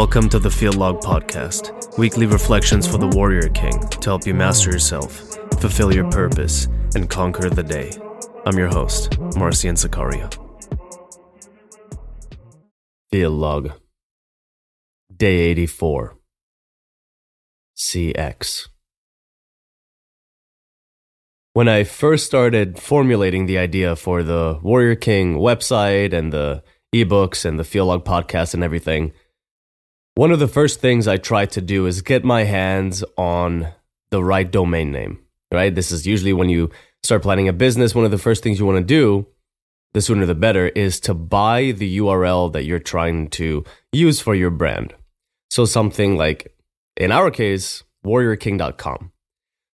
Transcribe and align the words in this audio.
Welcome 0.00 0.30
to 0.30 0.38
the 0.38 0.50
Field 0.50 0.76
Log 0.76 1.02
Podcast, 1.02 1.98
weekly 1.98 2.24
reflections 2.24 2.88
for 2.88 2.96
the 2.96 3.08
Warrior 3.08 3.50
King 3.50 3.78
to 3.86 4.08
help 4.08 4.26
you 4.26 4.32
master 4.32 4.70
yourself, 4.70 5.36
fulfill 5.60 5.94
your 5.94 6.10
purpose, 6.10 6.68
and 6.94 7.06
conquer 7.06 7.50
the 7.50 7.62
day. 7.62 7.92
I'm 8.46 8.56
your 8.56 8.68
host, 8.68 9.18
Marcian 9.36 9.74
Sakaria. 9.74 10.32
Field 13.10 13.34
Log, 13.34 13.72
Day 15.14 15.36
84, 15.40 16.16
CX. 17.76 18.68
When 21.52 21.68
I 21.68 21.84
first 21.84 22.24
started 22.24 22.78
formulating 22.78 23.44
the 23.44 23.58
idea 23.58 23.94
for 23.96 24.22
the 24.22 24.60
Warrior 24.62 24.96
King 24.96 25.36
website 25.36 26.14
and 26.14 26.32
the 26.32 26.62
ebooks 26.94 27.44
and 27.44 27.58
the 27.58 27.64
Field 27.64 27.88
Log 27.88 28.06
podcast 28.06 28.54
and 28.54 28.64
everything, 28.64 29.12
one 30.14 30.32
of 30.32 30.38
the 30.38 30.48
first 30.48 30.80
things 30.80 31.06
I 31.06 31.16
try 31.16 31.46
to 31.46 31.60
do 31.60 31.86
is 31.86 32.02
get 32.02 32.24
my 32.24 32.44
hands 32.44 33.04
on 33.16 33.68
the 34.10 34.22
right 34.22 34.50
domain 34.50 34.90
name, 34.90 35.20
right? 35.52 35.74
This 35.74 35.92
is 35.92 36.06
usually 36.06 36.32
when 36.32 36.48
you 36.48 36.70
start 37.02 37.22
planning 37.22 37.48
a 37.48 37.52
business, 37.52 37.94
one 37.94 38.04
of 38.04 38.10
the 38.10 38.18
first 38.18 38.42
things 38.42 38.58
you 38.58 38.66
want 38.66 38.78
to 38.78 38.84
do, 38.84 39.26
the 39.92 40.00
sooner 40.00 40.26
the 40.26 40.34
better, 40.34 40.68
is 40.68 41.00
to 41.00 41.14
buy 41.14 41.72
the 41.72 41.98
URL 41.98 42.52
that 42.52 42.64
you're 42.64 42.78
trying 42.78 43.28
to 43.30 43.64
use 43.92 44.20
for 44.20 44.34
your 44.34 44.50
brand. 44.50 44.94
So 45.50 45.64
something 45.64 46.16
like, 46.16 46.54
in 46.96 47.12
our 47.12 47.30
case, 47.30 47.82
warriorking.com. 48.04 49.12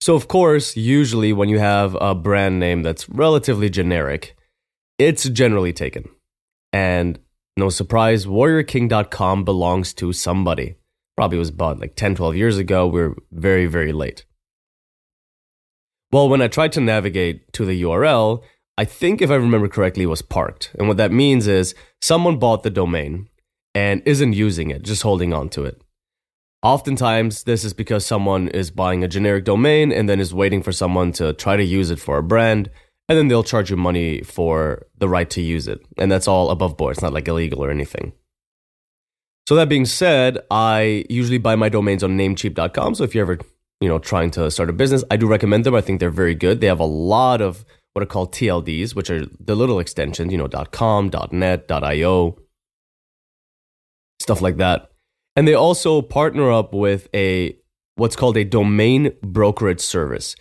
So, 0.01 0.15
of 0.15 0.27
course, 0.27 0.75
usually 0.75 1.33
when 1.33 1.49
you 1.49 1.59
have 1.59 1.97
a 1.99 2.13
brand 2.13 2.59
name 2.59 2.83
that's 2.83 3.09
relatively 3.09 3.69
generic, 3.69 4.35
it's 4.99 5.27
generally 5.29 5.73
taken. 5.73 6.09
And 6.71 7.19
no 7.57 7.69
surprise, 7.69 8.25
warriorking.com 8.25 9.45
belongs 9.45 9.93
to 9.95 10.11
somebody. 10.11 10.75
Probably 11.15 11.37
was 11.37 11.51
bought 11.51 11.79
like 11.79 11.95
10, 11.95 12.15
12 12.15 12.35
years 12.35 12.57
ago. 12.57 12.85
We're 12.87 13.15
very, 13.31 13.65
very 13.65 13.93
late. 13.93 14.25
Well, 16.11 16.29
when 16.29 16.41
I 16.41 16.47
tried 16.47 16.73
to 16.73 16.81
navigate 16.81 17.51
to 17.53 17.65
the 17.65 17.81
URL, 17.83 18.43
I 18.77 18.85
think 18.85 19.21
if 19.21 19.31
I 19.31 19.35
remember 19.35 19.69
correctly, 19.69 20.03
it 20.03 20.07
was 20.07 20.21
parked. 20.21 20.75
And 20.77 20.87
what 20.87 20.97
that 20.97 21.11
means 21.11 21.47
is 21.47 21.75
someone 22.01 22.37
bought 22.37 22.63
the 22.63 22.69
domain 22.69 23.29
and 23.73 24.01
isn't 24.05 24.33
using 24.33 24.69
it, 24.69 24.83
just 24.83 25.03
holding 25.03 25.33
on 25.33 25.49
to 25.49 25.63
it. 25.63 25.81
Oftentimes, 26.61 27.43
this 27.43 27.63
is 27.63 27.73
because 27.73 28.05
someone 28.05 28.47
is 28.49 28.71
buying 28.71 29.03
a 29.03 29.07
generic 29.07 29.45
domain 29.45 29.91
and 29.91 30.09
then 30.09 30.19
is 30.19 30.33
waiting 30.33 30.63
for 30.63 30.71
someone 30.71 31.11
to 31.13 31.31
try 31.33 31.55
to 31.55 31.63
use 31.63 31.91
it 31.91 31.99
for 31.99 32.17
a 32.17 32.23
brand 32.23 32.69
and 33.07 33.17
then 33.17 33.27
they'll 33.27 33.43
charge 33.43 33.69
you 33.69 33.77
money 33.77 34.21
for 34.21 34.85
the 34.97 35.07
right 35.07 35.29
to 35.31 35.41
use 35.41 35.67
it. 35.67 35.79
And 35.97 36.11
that's 36.11 36.27
all 36.27 36.49
above 36.49 36.77
board. 36.77 36.93
It's 36.93 37.01
not 37.01 37.13
like 37.13 37.27
illegal 37.27 37.63
or 37.63 37.69
anything. 37.69 38.13
So 39.47 39.55
that 39.55 39.69
being 39.69 39.85
said, 39.85 40.39
I 40.49 41.05
usually 41.07 41.37
buy 41.37 41.55
my 41.55 41.69
domains 41.69 42.03
on 42.03 42.17
namecheap.com. 42.17 42.95
So 42.95 43.03
if 43.03 43.13
you're 43.13 43.23
ever, 43.23 43.39
you 43.79 43.87
know, 43.87 43.99
trying 43.99 44.31
to 44.31 44.49
start 44.49 44.69
a 44.71 44.73
business, 44.73 45.03
I 45.11 45.17
do 45.17 45.27
recommend 45.27 45.65
them. 45.65 45.75
I 45.75 45.81
think 45.81 45.99
they're 45.99 46.09
very 46.09 46.33
good. 46.33 46.61
They 46.61 46.67
have 46.67 46.79
a 46.79 46.85
lot 46.85 47.41
of 47.41 47.63
what 47.93 48.01
are 48.01 48.07
called 48.07 48.33
TLDs, 48.33 48.95
which 48.95 49.09
are 49.11 49.25
the 49.39 49.55
little 49.55 49.79
extensions, 49.79 50.31
you 50.31 50.37
know, 50.37 50.47
.com, 50.71 51.11
.net, 51.31 51.71
.io, 51.71 52.37
stuff 54.19 54.41
like 54.41 54.57
that. 54.57 54.91
And 55.35 55.47
they 55.47 55.53
also 55.53 56.01
partner 56.01 56.51
up 56.51 56.73
with 56.73 57.07
a 57.13 57.55
what's 57.95 58.15
called 58.15 58.37
a 58.37 58.43
domain 58.43 59.11
brokerage 59.21 59.79
service. 59.79 60.35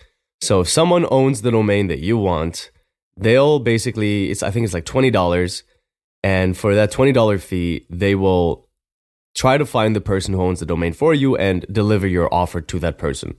So 0.45 0.61
if 0.61 0.69
someone 0.69 1.07
owns 1.11 1.41
the 1.41 1.51
domain 1.51 1.87
that 1.89 2.01
you 2.01 2.19
want, 2.19 2.71
they'll 3.17 3.59
basically 3.59 4.31
it's 4.31 4.43
I 4.43 4.51
think 4.51 4.65
it's 4.65 4.75
like 4.75 4.85
twenty 4.85 5.11
dollars, 5.11 5.63
and 6.23 6.57
for 6.57 6.75
that 6.75 6.91
twenty 6.91 7.13
dollar 7.13 7.39
fee, 7.39 7.87
they 7.89 8.15
will 8.15 8.69
try 9.35 9.57
to 9.57 9.67
find 9.67 9.97
the 9.97 10.01
person 10.01 10.35
who 10.35 10.43
owns 10.43 10.61
the 10.61 10.67
domain 10.67 10.93
for 10.93 11.15
you 11.15 11.35
and 11.37 11.65
deliver 11.73 12.07
your 12.07 12.33
offer 12.33 12.61
to 12.61 12.79
that 12.79 12.99
person. 12.99 13.35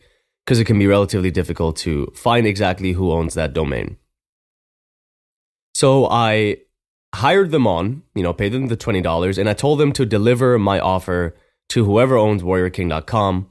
Because 0.45 0.59
it 0.59 0.65
can 0.65 0.77
be 0.77 0.87
relatively 0.87 1.31
difficult 1.31 1.75
to 1.77 2.11
find 2.15 2.45
exactly 2.45 2.91
who 2.91 3.11
owns 3.11 3.33
that 3.33 3.53
domain. 3.53 3.97
So 5.73 6.07
I 6.07 6.57
hired 7.15 7.51
them 7.51 7.65
on, 7.65 8.03
you 8.13 8.21
know, 8.21 8.33
paid 8.33 8.51
them 8.51 8.67
the 8.67 8.77
$20 8.77 9.37
and 9.37 9.49
I 9.49 9.53
told 9.53 9.79
them 9.79 9.91
to 9.93 10.05
deliver 10.05 10.59
my 10.59 10.79
offer 10.79 11.35
to 11.69 11.85
whoever 11.85 12.15
owns 12.15 12.43
warriorking.com 12.43 13.49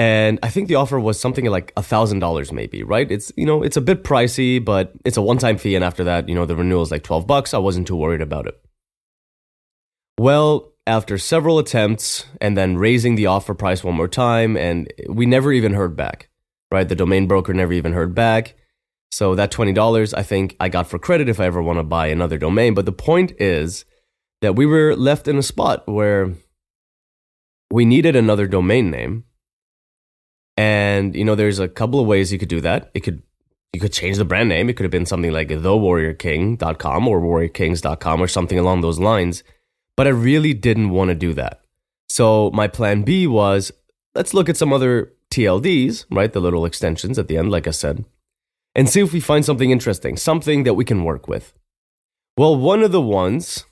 and 0.00 0.38
I 0.42 0.48
think 0.48 0.68
the 0.68 0.76
offer 0.76 0.98
was 0.98 1.20
something 1.20 1.44
like 1.44 1.74
a 1.76 1.82
thousand 1.82 2.20
dollars, 2.20 2.52
maybe. 2.52 2.82
Right? 2.82 3.10
It's 3.12 3.30
you 3.36 3.44
know 3.44 3.62
it's 3.62 3.76
a 3.76 3.82
bit 3.82 4.02
pricey, 4.02 4.64
but 4.64 4.92
it's 5.04 5.18
a 5.18 5.22
one-time 5.22 5.58
fee, 5.58 5.74
and 5.74 5.84
after 5.84 6.04
that, 6.04 6.26
you 6.26 6.34
know 6.34 6.46
the 6.46 6.56
renewal 6.56 6.82
is 6.82 6.90
like 6.90 7.02
twelve 7.02 7.26
bucks. 7.26 7.52
I 7.52 7.58
wasn't 7.58 7.86
too 7.86 7.96
worried 7.96 8.22
about 8.22 8.46
it. 8.46 8.58
Well, 10.18 10.72
after 10.86 11.18
several 11.18 11.58
attempts 11.58 12.24
and 12.40 12.56
then 12.56 12.78
raising 12.78 13.16
the 13.16 13.26
offer 13.26 13.52
price 13.52 13.84
one 13.84 13.94
more 13.94 14.08
time, 14.08 14.56
and 14.56 14.90
we 15.06 15.26
never 15.26 15.52
even 15.52 15.74
heard 15.74 15.96
back. 15.96 16.30
Right? 16.70 16.88
The 16.88 16.96
domain 16.96 17.26
broker 17.26 17.52
never 17.52 17.74
even 17.74 17.92
heard 17.92 18.14
back. 18.14 18.54
So 19.12 19.34
that 19.34 19.50
twenty 19.50 19.74
dollars, 19.74 20.14
I 20.14 20.22
think 20.22 20.56
I 20.58 20.70
got 20.70 20.86
for 20.86 20.98
credit 20.98 21.28
if 21.28 21.38
I 21.38 21.44
ever 21.44 21.60
want 21.60 21.78
to 21.78 21.82
buy 21.82 22.06
another 22.06 22.38
domain. 22.38 22.72
But 22.72 22.86
the 22.86 22.92
point 22.92 23.32
is 23.38 23.84
that 24.40 24.56
we 24.56 24.64
were 24.64 24.96
left 24.96 25.28
in 25.28 25.36
a 25.36 25.42
spot 25.42 25.86
where 25.86 26.32
we 27.70 27.84
needed 27.84 28.16
another 28.16 28.46
domain 28.46 28.90
name 28.90 29.24
and 30.60 31.16
you 31.16 31.24
know, 31.24 31.34
there's 31.34 31.58
a 31.58 31.68
couple 31.68 31.98
of 31.98 32.06
ways 32.06 32.30
you 32.30 32.38
could 32.38 32.50
do 32.50 32.60
that. 32.60 32.90
It 32.92 33.00
could 33.00 33.22
you 33.72 33.80
could 33.80 33.94
change 33.94 34.18
the 34.18 34.26
brand 34.26 34.50
name. 34.50 34.68
It 34.68 34.76
could 34.76 34.84
have 34.84 34.90
been 34.90 35.06
something 35.06 35.32
like 35.32 35.48
thewarriorking.com 35.48 37.08
or 37.08 37.20
warriorkings.com 37.20 38.20
or 38.20 38.28
something 38.28 38.58
along 38.58 38.82
those 38.82 38.98
lines. 38.98 39.42
But 39.96 40.06
I 40.06 40.10
really 40.10 40.52
didn't 40.52 40.90
want 40.90 41.08
to 41.08 41.14
do 41.14 41.32
that. 41.34 41.62
So 42.10 42.50
my 42.50 42.68
plan 42.68 43.04
B 43.04 43.26
was 43.26 43.72
let's 44.14 44.34
look 44.34 44.50
at 44.50 44.58
some 44.58 44.72
other 44.72 45.12
TLDs, 45.30 46.04
right? 46.10 46.30
The 46.30 46.40
little 46.40 46.66
extensions 46.66 47.18
at 47.18 47.28
the 47.28 47.38
end, 47.38 47.50
like 47.50 47.66
I 47.66 47.70
said, 47.70 48.04
and 48.74 48.86
see 48.86 49.00
if 49.00 49.14
we 49.14 49.20
find 49.20 49.44
something 49.46 49.70
interesting, 49.70 50.18
something 50.18 50.64
that 50.64 50.74
we 50.74 50.84
can 50.84 51.04
work 51.04 51.26
with. 51.26 51.54
Well, 52.36 52.54
one 52.54 52.82
of 52.82 52.92
the 52.92 53.00
ones 53.00 53.64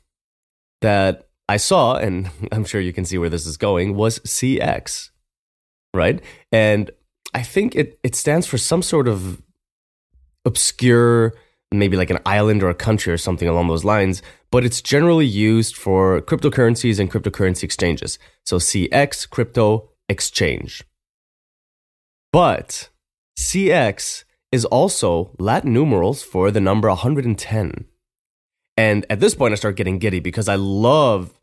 that 0.80 1.28
I 1.50 1.58
saw, 1.58 1.96
and 1.96 2.30
I'm 2.52 2.64
sure 2.64 2.80
you 2.80 2.94
can 2.94 3.04
see 3.04 3.18
where 3.18 3.28
this 3.28 3.46
is 3.46 3.58
going, 3.58 3.94
was 3.94 4.20
CX 4.20 5.10
right? 5.98 6.22
And 6.50 6.90
I 7.34 7.42
think 7.42 7.76
it 7.76 7.98
it 8.02 8.14
stands 8.14 8.46
for 8.46 8.56
some 8.56 8.82
sort 8.82 9.08
of 9.08 9.42
obscure 10.46 11.34
maybe 11.70 11.96
like 11.96 12.10
an 12.10 12.18
island 12.24 12.62
or 12.62 12.70
a 12.70 12.74
country 12.74 13.12
or 13.12 13.18
something 13.18 13.48
along 13.48 13.68
those 13.68 13.84
lines, 13.84 14.22
but 14.50 14.64
it's 14.64 14.80
generally 14.80 15.26
used 15.26 15.76
for 15.76 16.20
cryptocurrencies 16.22 16.98
and 16.98 17.10
cryptocurrency 17.10 17.64
exchanges. 17.64 18.18
So 18.46 18.56
CX, 18.56 19.28
crypto 19.28 19.90
exchange. 20.08 20.82
But 22.32 22.88
CX 23.38 24.24
is 24.50 24.64
also 24.64 25.34
Latin 25.38 25.72
numerals 25.72 26.22
for 26.22 26.50
the 26.50 26.60
number 26.60 26.88
110. 26.88 27.84
And 28.76 29.06
at 29.10 29.20
this 29.20 29.34
point, 29.34 29.52
I 29.52 29.56
start 29.56 29.76
getting 29.76 29.98
giddy 29.98 30.20
because 30.20 30.48
I 30.48 30.54
love, 30.54 31.38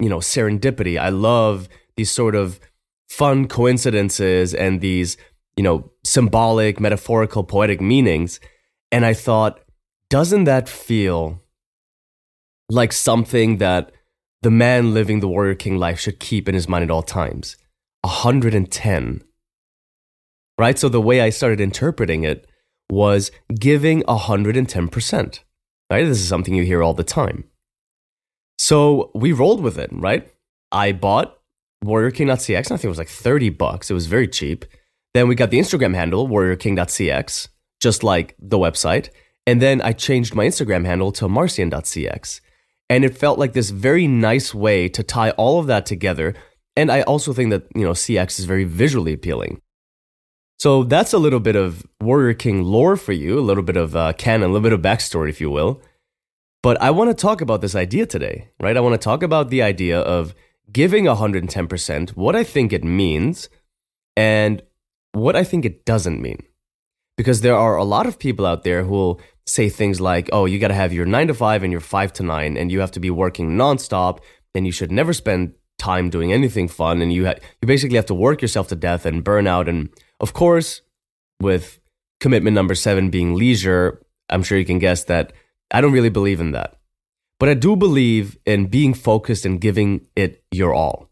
you 0.00 0.08
know, 0.08 0.18
serendipity. 0.18 1.00
I 1.00 1.08
love 1.08 1.68
these 1.96 2.10
sort 2.10 2.34
of 2.34 2.60
fun 3.08 3.48
coincidences 3.48 4.54
and 4.54 4.80
these, 4.80 5.16
you 5.56 5.62
know, 5.62 5.90
symbolic, 6.04 6.78
metaphorical, 6.78 7.44
poetic 7.44 7.80
meanings. 7.80 8.40
And 8.92 9.04
I 9.04 9.14
thought, 9.14 9.60
doesn't 10.10 10.44
that 10.44 10.68
feel 10.68 11.42
like 12.68 12.92
something 12.92 13.58
that 13.58 13.92
the 14.42 14.50
man 14.50 14.94
living 14.94 15.20
the 15.20 15.28
warrior 15.28 15.54
king 15.54 15.78
life 15.78 15.98
should 15.98 16.20
keep 16.20 16.48
in 16.48 16.54
his 16.54 16.68
mind 16.68 16.84
at 16.84 16.90
all 16.90 17.02
times? 17.02 17.56
110. 18.02 19.22
Right? 20.58 20.78
So 20.78 20.88
the 20.88 21.00
way 21.00 21.20
I 21.20 21.30
started 21.30 21.60
interpreting 21.60 22.24
it 22.24 22.46
was 22.90 23.30
giving 23.58 24.02
110%. 24.02 25.40
Right? 25.90 26.04
This 26.04 26.20
is 26.20 26.28
something 26.28 26.54
you 26.54 26.64
hear 26.64 26.82
all 26.82 26.94
the 26.94 27.04
time. 27.04 27.44
So 28.58 29.10
we 29.14 29.32
rolled 29.32 29.62
with 29.62 29.78
it, 29.78 29.90
right? 29.92 30.30
I 30.70 30.92
bought 30.92 31.37
warriorking.cx. 31.84 32.56
I 32.56 32.62
think 32.62 32.84
it 32.84 32.88
was 32.88 32.98
like 32.98 33.08
30 33.08 33.50
bucks. 33.50 33.90
It 33.90 33.94
was 33.94 34.06
very 34.06 34.28
cheap. 34.28 34.64
Then 35.14 35.28
we 35.28 35.34
got 35.34 35.50
the 35.50 35.58
Instagram 35.58 35.94
handle, 35.94 36.28
warriorking.cx, 36.28 37.48
just 37.80 38.04
like 38.04 38.36
the 38.38 38.58
website. 38.58 39.10
And 39.46 39.62
then 39.62 39.80
I 39.80 39.92
changed 39.92 40.34
my 40.34 40.46
Instagram 40.46 40.84
handle 40.84 41.12
to 41.12 41.28
marcian.cx. 41.28 42.40
And 42.90 43.04
it 43.04 43.16
felt 43.16 43.38
like 43.38 43.52
this 43.52 43.70
very 43.70 44.06
nice 44.06 44.54
way 44.54 44.88
to 44.88 45.02
tie 45.02 45.30
all 45.32 45.58
of 45.60 45.66
that 45.66 45.86
together. 45.86 46.34
And 46.76 46.90
I 46.90 47.02
also 47.02 47.32
think 47.32 47.50
that, 47.50 47.64
you 47.74 47.84
know, 47.84 47.92
CX 47.92 48.38
is 48.38 48.44
very 48.44 48.64
visually 48.64 49.12
appealing. 49.12 49.60
So 50.58 50.82
that's 50.82 51.12
a 51.12 51.18
little 51.18 51.40
bit 51.40 51.54
of 51.54 51.86
Warrior 52.00 52.34
King 52.34 52.62
lore 52.62 52.96
for 52.96 53.12
you, 53.12 53.38
a 53.38 53.40
little 53.40 53.62
bit 53.62 53.76
of 53.76 53.94
uh, 53.94 54.12
canon, 54.14 54.50
a 54.50 54.52
little 54.52 54.62
bit 54.62 54.72
of 54.72 54.80
backstory, 54.80 55.28
if 55.28 55.40
you 55.40 55.50
will. 55.50 55.80
But 56.62 56.80
I 56.82 56.90
want 56.90 57.10
to 57.10 57.14
talk 57.14 57.40
about 57.40 57.60
this 57.60 57.76
idea 57.76 58.06
today, 58.06 58.50
right? 58.58 58.76
I 58.76 58.80
want 58.80 59.00
to 59.00 59.04
talk 59.04 59.22
about 59.22 59.50
the 59.50 59.62
idea 59.62 60.00
of 60.00 60.34
giving 60.72 61.04
110%, 61.04 62.10
what 62.10 62.36
I 62.36 62.44
think 62.44 62.72
it 62.72 62.84
means, 62.84 63.48
and 64.16 64.62
what 65.12 65.36
I 65.36 65.44
think 65.44 65.64
it 65.64 65.84
doesn't 65.84 66.20
mean. 66.20 66.42
Because 67.16 67.40
there 67.40 67.56
are 67.56 67.76
a 67.76 67.84
lot 67.84 68.06
of 68.06 68.18
people 68.18 68.46
out 68.46 68.62
there 68.62 68.84
who 68.84 68.90
will 68.90 69.20
say 69.46 69.68
things 69.68 70.00
like, 70.00 70.28
oh, 70.32 70.44
you 70.44 70.58
got 70.58 70.68
to 70.68 70.74
have 70.74 70.92
your 70.92 71.06
nine 71.06 71.26
to 71.28 71.34
five 71.34 71.62
and 71.62 71.72
your 71.72 71.80
five 71.80 72.12
to 72.14 72.22
nine, 72.22 72.56
and 72.56 72.70
you 72.70 72.80
have 72.80 72.92
to 72.92 73.00
be 73.00 73.10
working 73.10 73.56
nonstop, 73.56 74.20
and 74.54 74.66
you 74.66 74.72
should 74.72 74.92
never 74.92 75.12
spend 75.12 75.54
time 75.78 76.10
doing 76.10 76.32
anything 76.32 76.68
fun, 76.68 77.02
and 77.02 77.12
you 77.12 77.26
ha- 77.26 77.40
you 77.60 77.66
basically 77.66 77.96
have 77.96 78.06
to 78.06 78.14
work 78.14 78.42
yourself 78.42 78.68
to 78.68 78.76
death 78.76 79.06
and 79.06 79.24
burn 79.24 79.46
out. 79.46 79.68
And 79.68 79.88
of 80.20 80.32
course, 80.32 80.82
with 81.40 81.80
commitment 82.20 82.54
number 82.54 82.74
seven 82.74 83.10
being 83.10 83.34
leisure, 83.34 84.02
I'm 84.28 84.42
sure 84.42 84.58
you 84.58 84.64
can 84.64 84.78
guess 84.78 85.04
that 85.04 85.32
I 85.70 85.80
don't 85.80 85.92
really 85.92 86.10
believe 86.10 86.40
in 86.40 86.52
that. 86.52 86.77
But 87.38 87.48
I 87.48 87.54
do 87.54 87.76
believe 87.76 88.36
in 88.44 88.66
being 88.66 88.94
focused 88.94 89.44
and 89.44 89.60
giving 89.60 90.06
it 90.16 90.42
your 90.50 90.74
all. 90.74 91.08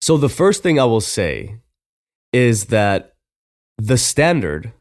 So 0.00 0.16
the 0.16 0.28
first 0.28 0.62
thing 0.62 0.78
I 0.78 0.84
will 0.84 1.00
say 1.00 1.56
is 2.32 2.66
that 2.66 3.14
the 3.78 3.96
standard 3.96 4.72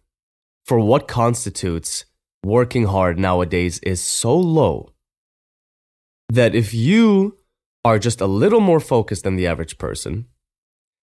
for 0.65 0.79
what 0.79 1.07
constitutes 1.07 2.05
working 2.43 2.85
hard 2.85 3.17
nowadays 3.17 3.79
is 3.79 4.01
so 4.01 4.37
low 4.37 4.93
that 6.29 6.55
if 6.55 6.73
you 6.73 7.37
are 7.83 7.99
just 7.99 8.21
a 8.21 8.27
little 8.27 8.59
more 8.59 8.79
focused 8.79 9.23
than 9.23 9.35
the 9.35 9.47
average 9.47 9.77
person, 9.77 10.25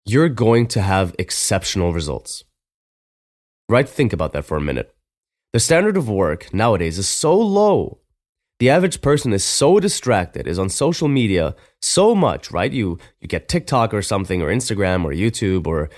you're 0.06 0.30
going 0.30 0.68
to 0.68 0.82
have 0.82 1.16
exceptional 1.18 1.94
results. 1.94 2.44
Right? 3.70 3.88
Think 3.88 4.14
about 4.14 4.34
that 4.34 4.46
for 4.46 4.58
a 4.58 4.62
minute. 4.62 4.94
The 5.54 5.60
standard 5.60 5.98
of 5.98 6.10
work 6.10 6.54
nowadays 6.54 6.98
is 6.98 7.10
so 7.10 7.36
low. 7.36 8.00
The 8.60 8.70
average 8.72 9.02
person 9.02 9.34
is 9.34 9.44
so 9.44 9.80
distracted, 9.80 10.48
is 10.48 10.58
on 10.58 10.70
social 10.70 11.08
media 11.08 11.56
so 11.82 12.16
much, 12.16 12.52
right? 12.52 12.72
You 12.72 12.98
you 13.22 13.28
get 13.28 13.48
TikTok 13.48 13.94
or 13.94 14.02
something 14.02 14.42
or 14.42 14.48
Instagram 14.48 15.06
or 15.06 15.12
YouTube 15.12 15.68
or 15.68 15.90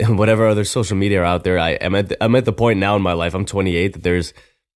whatever 0.08 0.46
other 0.46 0.64
social 0.64 0.96
media 0.96 1.22
are 1.22 1.24
out 1.24 1.44
there. 1.44 1.58
I 1.58 1.70
am 1.70 1.94
at 1.94 2.10
the, 2.10 2.24
I'm 2.24 2.36
at 2.36 2.44
the 2.44 2.52
point 2.52 2.78
now 2.78 2.94
in 2.96 3.02
my 3.02 3.12
life. 3.12 3.34
I'm 3.34 3.44
28 3.44 3.94
that 3.94 4.02
there's 4.02 4.32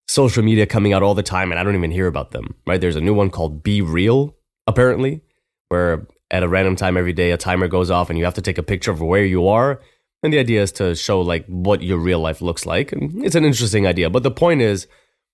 social 0.08 0.42
media 0.42 0.66
coming 0.66 0.92
out 0.92 1.02
all 1.02 1.14
the 1.14 1.22
time 1.22 1.52
and 1.52 1.60
I 1.60 1.62
don't 1.62 1.76
even 1.76 1.90
hear 1.90 2.06
about 2.06 2.32
them. 2.32 2.54
Right? 2.66 2.80
There's 2.80 2.96
a 2.96 3.00
new 3.00 3.14
one 3.14 3.30
called 3.30 3.62
Be 3.62 3.82
Real, 3.82 4.34
apparently, 4.66 5.20
where 5.68 6.06
at 6.30 6.42
a 6.42 6.48
random 6.48 6.76
time 6.76 6.96
every 6.96 7.12
day 7.12 7.30
a 7.30 7.36
timer 7.36 7.68
goes 7.68 7.90
off 7.90 8.10
and 8.10 8.18
you 8.18 8.24
have 8.24 8.34
to 8.34 8.42
take 8.42 8.58
a 8.58 8.62
picture 8.62 8.90
of 8.90 9.00
where 9.00 9.24
you 9.24 9.48
are. 9.48 9.80
And 10.22 10.32
the 10.32 10.38
idea 10.40 10.62
is 10.62 10.72
to 10.72 10.96
show 10.96 11.20
like 11.20 11.46
what 11.46 11.82
your 11.82 11.98
real 11.98 12.18
life 12.18 12.42
looks 12.42 12.66
like. 12.66 12.90
And 12.90 13.24
it's 13.24 13.36
an 13.36 13.44
interesting 13.44 13.86
idea, 13.86 14.10
but 14.10 14.24
the 14.24 14.30
point 14.30 14.60
is 14.60 14.88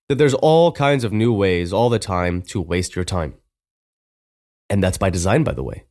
that 0.09 0.17
there's 0.17 0.35
all 0.35 0.73
kinds 0.73 1.05
of 1.05 1.13
new 1.13 1.33
ways 1.33 1.73
all 1.73 1.89
the 1.89 1.99
time 1.99 2.43
to 2.43 2.61
waste 2.61 2.95
your 2.95 3.05
time. 3.05 3.35
And 4.69 4.83
that's 4.83 4.99
by 4.99 5.11
design 5.11 5.45
by 5.45 5.53
the 5.53 5.63
way. 5.63 5.85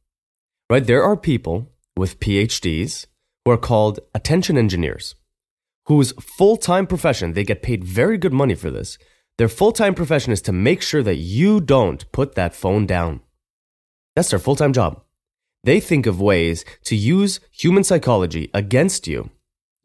Right? 0.69 0.85
There 0.85 1.03
are 1.03 1.17
people 1.17 1.71
with 1.95 2.19
PhDs 2.19 3.07
who 3.45 3.51
are 3.51 3.57
called 3.57 3.99
attention 4.13 4.57
engineers, 4.57 5.15
whose 5.85 6.13
full 6.13 6.57
time 6.57 6.87
profession, 6.87 7.33
they 7.33 7.43
get 7.43 7.61
paid 7.61 7.83
very 7.83 8.17
good 8.17 8.33
money 8.33 8.55
for 8.55 8.71
this. 8.71 8.97
Their 9.37 9.49
full 9.49 9.71
time 9.71 9.95
profession 9.95 10.31
is 10.31 10.41
to 10.43 10.51
make 10.51 10.81
sure 10.81 11.03
that 11.03 11.17
you 11.17 11.59
don't 11.59 12.09
put 12.11 12.35
that 12.35 12.55
phone 12.55 12.85
down. 12.85 13.21
That's 14.15 14.29
their 14.29 14.39
full 14.39 14.55
time 14.55 14.73
job. 14.73 15.01
They 15.63 15.79
think 15.79 16.05
of 16.05 16.21
ways 16.21 16.65
to 16.85 16.95
use 16.95 17.39
human 17.51 17.83
psychology 17.83 18.49
against 18.53 19.07
you, 19.07 19.29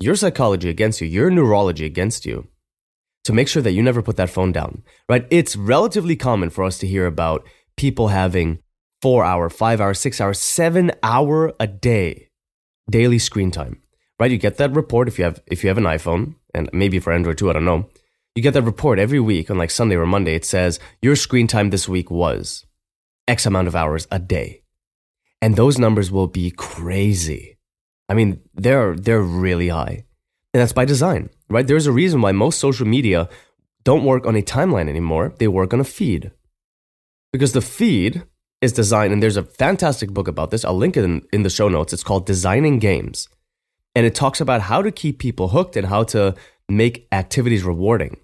your 0.01 0.17
psychology 0.17 0.69
against 0.69 1.01
you, 1.01 1.07
your 1.07 1.31
neurology 1.31 1.85
against 1.85 2.27
you, 2.27 2.49
to 3.29 3.35
make 3.35 3.47
sure 3.47 3.61
that 3.61 3.73
you 3.73 3.83
never 3.83 4.01
put 4.01 4.17
that 4.17 4.31
phone 4.31 4.53
down, 4.53 4.83
right? 5.07 5.27
It's 5.31 5.55
relatively 5.55 6.17
common 6.17 6.49
for 6.49 6.65
us 6.65 6.79
to 6.79 6.87
hear 6.87 7.05
about 7.05 7.47
people 7.77 8.09
having 8.09 8.61
four 9.03 9.23
hour, 9.23 9.51
five 9.51 9.83
hour, 9.83 9.93
six 9.93 10.19
hour, 10.19 10.33
seven 10.33 10.93
hour 11.03 11.53
a 11.61 11.67
day 11.67 12.31
daily 12.91 13.19
screen 13.19 13.51
time, 13.51 13.83
right? 14.19 14.31
You 14.31 14.39
get 14.39 14.57
that 14.57 14.75
report 14.75 15.09
if 15.09 15.19
you 15.19 15.25
have 15.25 15.43
if 15.47 15.63
you 15.63 15.69
have 15.69 15.77
an 15.77 15.85
iPhone 15.85 16.37
and 16.55 16.71
maybe 16.73 16.99
for 16.99 17.13
Android 17.13 17.37
too, 17.37 17.51
I 17.51 17.53
don't 17.53 17.67
know. 17.67 17.91
You 18.35 18.43
get 18.43 18.55
that 18.55 18.63
report 18.63 18.99
every 18.99 19.21
week 19.21 19.51
on 19.51 19.59
like 19.59 19.71
Sunday 19.71 19.97
or 19.97 20.07
Monday. 20.07 20.35
It 20.35 20.47
says 20.47 20.81
your 21.03 21.15
screen 21.15 21.47
time 21.47 21.69
this 21.69 21.87
week 21.87 22.11
was 22.11 22.65
X 23.27 23.45
amount 23.45 23.69
of 23.69 23.77
hours 23.77 24.09
a 24.11 24.19
day. 24.19 24.63
And 25.43 25.55
those 25.55 25.79
numbers 25.79 26.11
will 26.11 26.29
be 26.29 26.51
crazy. 26.51 27.59
I 28.09 28.15
mean, 28.15 28.41
they're 28.55 28.97
they're 28.97 29.21
really 29.21 29.69
high. 29.69 30.07
And 30.55 30.61
that's 30.61 30.73
by 30.73 30.85
design, 30.85 31.31
right? 31.51 31.67
There's 31.67 31.87
a 31.87 31.93
reason 31.93 32.21
why 32.21 32.33
most 32.33 32.59
social 32.59 32.87
media 32.87 33.29
don't 33.85 34.05
work 34.05 34.27
on 34.27 34.37
a 34.37 34.43
timeline 34.43 34.89
anymore. 34.89 35.35
They 35.39 35.49
work 35.49 35.73
on 35.73 35.81
a 35.81 35.85
feed. 35.85 36.33
Because 37.33 37.53
the 37.53 37.61
feed 37.61 38.25
is 38.61 38.73
designed, 38.73 39.13
and 39.13 39.23
there's 39.23 39.37
a 39.37 39.43
fantastic 39.43 40.11
book 40.11 40.27
about 40.27 40.51
this. 40.51 40.65
I'll 40.65 40.77
link 40.77 40.97
it 40.97 41.05
in, 41.05 41.27
in 41.33 41.43
the 41.43 41.51
show 41.51 41.69
notes. 41.69 41.93
It's 41.93 42.03
called 42.03 42.27
Designing 42.27 42.79
Games. 42.79 43.29
And 43.95 44.07
it 44.07 44.15
talks 44.15 44.41
about 44.41 44.63
how 44.63 44.83
to 44.83 44.91
keep 44.91 45.19
people 45.19 45.49
hooked 45.49 45.77
and 45.77 45.87
how 45.87 46.05
to 46.05 46.35
make 46.69 47.07
activities 47.13 47.65
rewarding. 47.65 48.19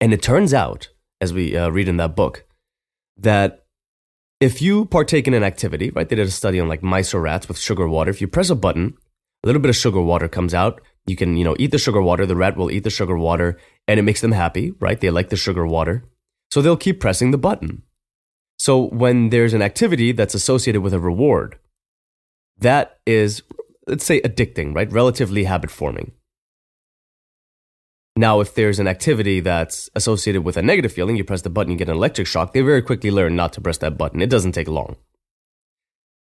And 0.00 0.12
it 0.12 0.22
turns 0.22 0.52
out, 0.52 0.90
as 1.20 1.32
we 1.32 1.56
uh, 1.56 1.70
read 1.70 1.88
in 1.88 1.96
that 1.96 2.14
book, 2.14 2.44
that 3.16 3.64
if 4.40 4.60
you 4.60 4.84
partake 4.84 5.26
in 5.26 5.34
an 5.34 5.42
activity, 5.42 5.90
right, 5.90 6.08
they 6.08 6.16
did 6.16 6.28
a 6.28 6.30
study 6.30 6.60
on 6.60 6.68
like 6.68 6.82
mice 6.82 7.14
or 7.14 7.20
rats 7.20 7.48
with 7.48 7.58
sugar 7.58 7.88
water. 7.88 8.10
If 8.10 8.20
you 8.20 8.28
press 8.28 8.50
a 8.50 8.54
button, 8.54 8.94
a 9.42 9.46
little 9.46 9.62
bit 9.62 9.70
of 9.70 9.76
sugar 9.76 10.00
water 10.00 10.28
comes 10.28 10.52
out. 10.52 10.80
You 11.06 11.16
can, 11.16 11.36
you 11.36 11.44
know, 11.44 11.56
eat 11.58 11.70
the 11.70 11.78
sugar 11.78 12.02
water. 12.02 12.26
The 12.26 12.36
rat 12.36 12.56
will 12.56 12.70
eat 12.70 12.84
the 12.84 12.90
sugar 12.90 13.16
water 13.16 13.58
and 13.86 14.00
it 14.00 14.02
makes 14.02 14.20
them 14.20 14.32
happy, 14.32 14.72
right? 14.80 15.00
They 15.00 15.10
like 15.10 15.30
the 15.30 15.36
sugar 15.36 15.66
water. 15.66 16.04
So 16.50 16.60
they'll 16.60 16.76
keep 16.76 17.00
pressing 17.00 17.30
the 17.30 17.38
button. 17.38 17.82
So 18.58 18.80
when 18.88 19.30
there's 19.30 19.54
an 19.54 19.62
activity 19.62 20.12
that's 20.12 20.34
associated 20.34 20.80
with 20.80 20.94
a 20.94 21.00
reward, 21.00 21.58
that 22.58 22.98
is, 23.06 23.42
let's 23.86 24.04
say, 24.04 24.20
addicting, 24.22 24.74
right? 24.74 24.90
Relatively 24.90 25.44
habit 25.44 25.70
forming. 25.70 26.12
Now, 28.16 28.40
if 28.40 28.54
there's 28.54 28.78
an 28.78 28.88
activity 28.88 29.40
that's 29.40 29.90
associated 29.94 30.42
with 30.42 30.56
a 30.56 30.62
negative 30.62 30.92
feeling, 30.92 31.16
you 31.16 31.24
press 31.24 31.42
the 31.42 31.50
button, 31.50 31.72
you 31.72 31.78
get 31.78 31.90
an 31.90 31.96
electric 31.96 32.26
shock, 32.26 32.54
they 32.54 32.62
very 32.62 32.80
quickly 32.80 33.10
learn 33.10 33.36
not 33.36 33.52
to 33.52 33.60
press 33.60 33.76
that 33.78 33.98
button. 33.98 34.22
It 34.22 34.30
doesn't 34.30 34.52
take 34.52 34.68
long. 34.68 34.96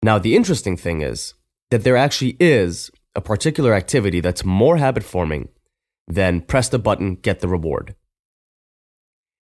Now, 0.03 0.19
the 0.19 0.37
interesting 0.37 0.77
thing 0.77 1.01
is 1.01 1.35
that 1.71 1.83
there 1.83 1.97
actually 1.97 2.37
is 2.39 2.91
a 3.15 3.21
particular 3.21 3.75
activity 3.75 4.21
that's 4.21 4.45
more 4.45 4.77
habit 4.77 5.03
forming 5.03 5.49
than 6.07 6.41
press 6.41 6.69
the 6.69 6.79
button, 6.79 7.17
get 7.17 7.41
the 7.41 7.49
reward. 7.49 7.95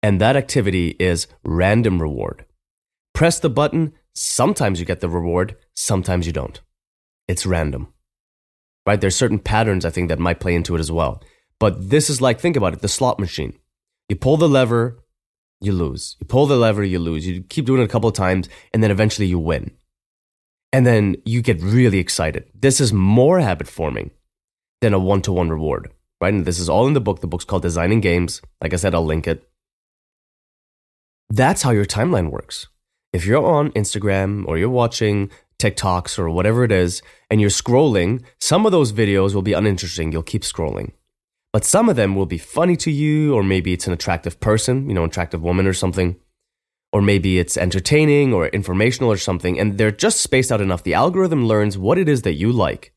And 0.03 0.21
that 0.21 0.35
activity 0.35 0.95
is 0.99 1.27
random 1.43 2.01
reward. 2.01 2.45
Press 3.13 3.39
the 3.39 3.49
button, 3.49 3.93
sometimes 4.13 4.79
you 4.79 4.85
get 4.85 4.99
the 4.99 5.09
reward, 5.09 5.55
sometimes 5.73 6.27
you 6.27 6.33
don't. 6.33 6.61
It's 7.27 7.45
random. 7.45 7.93
Right? 8.85 9.01
There's 9.01 9.15
certain 9.15 9.39
patterns 9.39 9.83
I 9.83 9.89
think 9.89 10.09
that 10.09 10.19
might 10.19 10.39
play 10.39 10.53
into 10.53 10.75
it 10.75 10.79
as 10.79 10.91
well. 10.91 11.23
But 11.59 11.89
this 11.89 12.09
is 12.09 12.21
like, 12.21 12.39
think 12.39 12.55
about 12.55 12.73
it, 12.73 12.81
the 12.81 12.87
slot 12.87 13.19
machine. 13.19 13.57
You 14.09 14.15
pull 14.15 14.37
the 14.37 14.49
lever, 14.49 14.99
you 15.61 15.71
lose. 15.71 16.17
You 16.19 16.27
pull 16.27 16.45
the 16.45 16.57
lever, 16.57 16.83
you 16.83 16.99
lose. 16.99 17.25
You 17.25 17.41
keep 17.41 17.65
doing 17.65 17.81
it 17.81 17.85
a 17.85 17.87
couple 17.87 18.09
of 18.09 18.15
times, 18.15 18.49
and 18.73 18.83
then 18.83 18.91
eventually 18.91 19.27
you 19.27 19.39
win. 19.39 19.71
And 20.71 20.85
then 20.85 21.15
you 21.25 21.41
get 21.41 21.61
really 21.61 21.99
excited. 21.99 22.49
This 22.53 22.81
is 22.81 22.91
more 22.91 23.39
habit 23.39 23.67
forming 23.67 24.11
than 24.81 24.93
a 24.93 24.99
one 24.99 25.21
to 25.23 25.31
one 25.31 25.49
reward, 25.49 25.89
right? 26.19 26.33
And 26.33 26.45
this 26.45 26.59
is 26.59 26.69
all 26.69 26.87
in 26.87 26.93
the 26.93 27.01
book. 27.01 27.21
The 27.21 27.27
book's 27.27 27.45
called 27.45 27.61
Designing 27.61 28.01
Games. 28.01 28.41
Like 28.61 28.73
I 28.73 28.77
said, 28.77 28.93
I'll 28.93 29.05
link 29.05 29.27
it. 29.27 29.47
That's 31.29 31.61
how 31.61 31.71
your 31.71 31.85
timeline 31.85 32.29
works 32.29 32.67
if 33.15 33.25
you're 33.25 33.45
on 33.45 33.71
Instagram 33.71 34.45
or 34.45 34.57
you're 34.57 34.69
watching 34.69 35.31
TikToks 35.57 36.19
or 36.19 36.29
whatever 36.29 36.65
it 36.65 36.71
is, 36.71 37.01
and 37.29 37.39
you're 37.39 37.49
scrolling, 37.49 38.21
some 38.41 38.65
of 38.65 38.73
those 38.73 38.91
videos 38.91 39.33
will 39.33 39.41
be 39.41 39.53
uninteresting. 39.53 40.11
You'll 40.11 40.21
keep 40.21 40.41
scrolling. 40.41 40.91
But 41.53 41.63
some 41.63 41.87
of 41.87 41.95
them 41.95 42.15
will 42.15 42.25
be 42.25 42.37
funny 42.37 42.75
to 42.75 42.91
you, 42.91 43.33
or 43.33 43.41
maybe 43.41 43.71
it's 43.71 43.87
an 43.87 43.93
attractive 43.93 44.41
person, 44.41 44.89
you 44.89 44.93
know, 44.93 45.05
attractive 45.05 45.41
woman 45.41 45.65
or 45.65 45.71
something. 45.71 46.17
Or 46.95 47.01
maybe 47.01 47.39
it's 47.39 47.57
entertaining 47.57 48.33
or 48.33 48.47
informational 48.47 49.11
or 49.11 49.17
something, 49.17 49.59
and 49.59 49.77
they're 49.77 49.91
just 50.05 50.21
spaced 50.21 50.49
out 50.49 50.61
enough. 50.61 50.83
The 50.83 50.93
algorithm 50.93 51.45
learns 51.45 51.77
what 51.77 51.97
it 51.97 52.07
is 52.07 52.21
that 52.21 52.35
you 52.35 52.53
like. 52.53 52.93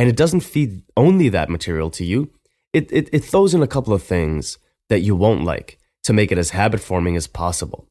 And 0.00 0.08
it 0.08 0.16
doesn't 0.16 0.40
feed 0.40 0.82
only 0.96 1.28
that 1.28 1.48
material 1.48 1.90
to 1.90 2.04
you, 2.04 2.32
it, 2.72 2.90
it, 2.90 3.08
it 3.12 3.20
throws 3.20 3.54
in 3.54 3.62
a 3.62 3.68
couple 3.68 3.94
of 3.94 4.02
things 4.02 4.58
that 4.88 5.02
you 5.02 5.14
won't 5.14 5.44
like 5.44 5.78
to 6.02 6.12
make 6.12 6.32
it 6.32 6.38
as 6.38 6.50
habit 6.50 6.80
forming 6.80 7.14
as 7.14 7.28
possible. 7.28 7.86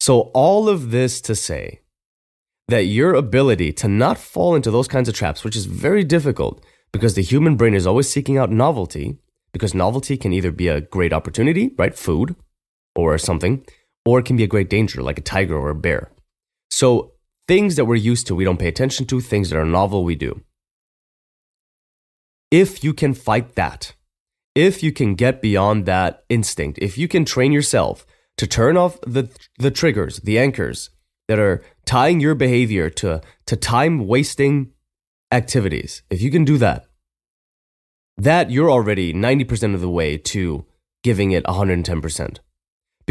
So, 0.00 0.30
all 0.32 0.70
of 0.70 0.90
this 0.90 1.20
to 1.28 1.34
say 1.34 1.82
that 2.68 2.84
your 2.84 3.12
ability 3.12 3.74
to 3.74 3.88
not 3.88 4.16
fall 4.16 4.54
into 4.54 4.70
those 4.70 4.88
kinds 4.88 5.10
of 5.10 5.14
traps, 5.14 5.44
which 5.44 5.54
is 5.54 5.66
very 5.66 6.02
difficult 6.02 6.64
because 6.92 7.12
the 7.12 7.22
human 7.22 7.56
brain 7.56 7.74
is 7.74 7.86
always 7.86 8.08
seeking 8.08 8.38
out 8.38 8.50
novelty, 8.50 9.18
because 9.52 9.74
novelty 9.74 10.16
can 10.16 10.32
either 10.32 10.50
be 10.50 10.68
a 10.68 10.80
great 10.80 11.12
opportunity, 11.12 11.72
right? 11.76 11.94
Food 11.94 12.36
or 12.96 13.18
something, 13.18 13.66
or 14.04 14.18
it 14.18 14.24
can 14.24 14.36
be 14.36 14.44
a 14.44 14.48
great 14.48 14.70
danger, 14.70 15.02
like 15.02 15.18
a 15.18 15.22
tiger 15.22 15.56
or 15.56 15.70
a 15.70 15.74
bear. 15.74 16.10
So, 16.70 17.12
things 17.48 17.76
that 17.76 17.84
we're 17.84 17.96
used 17.96 18.26
to, 18.26 18.34
we 18.34 18.44
don't 18.44 18.58
pay 18.58 18.68
attention 18.68 19.06
to, 19.06 19.20
things 19.20 19.50
that 19.50 19.58
are 19.58 19.64
novel, 19.64 20.04
we 20.04 20.14
do. 20.14 20.40
If 22.50 22.84
you 22.84 22.92
can 22.94 23.14
fight 23.14 23.54
that, 23.54 23.94
if 24.54 24.82
you 24.82 24.92
can 24.92 25.14
get 25.14 25.40
beyond 25.40 25.86
that 25.86 26.24
instinct, 26.28 26.78
if 26.80 26.98
you 26.98 27.08
can 27.08 27.24
train 27.24 27.52
yourself 27.52 28.06
to 28.36 28.46
turn 28.46 28.76
off 28.76 29.00
the, 29.02 29.30
the 29.58 29.70
triggers, 29.70 30.18
the 30.20 30.38
anchors 30.38 30.90
that 31.28 31.38
are 31.38 31.62
tying 31.86 32.20
your 32.20 32.34
behavior 32.34 32.90
to, 32.90 33.20
to 33.46 33.56
time 33.56 34.06
wasting 34.06 34.72
activities, 35.30 36.02
if 36.10 36.20
you 36.20 36.30
can 36.30 36.44
do 36.44 36.58
that, 36.58 36.86
that 38.18 38.50
you're 38.50 38.70
already 38.70 39.14
90% 39.14 39.74
of 39.74 39.80
the 39.80 39.88
way 39.88 40.18
to 40.18 40.66
giving 41.02 41.32
it 41.32 41.44
110%. 41.44 42.38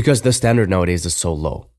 Because 0.02 0.24
the 0.24 0.34
standard 0.34 0.68
nowadays 0.68 1.06
is 1.06 1.16
so 1.16 1.32
low. 1.32 1.70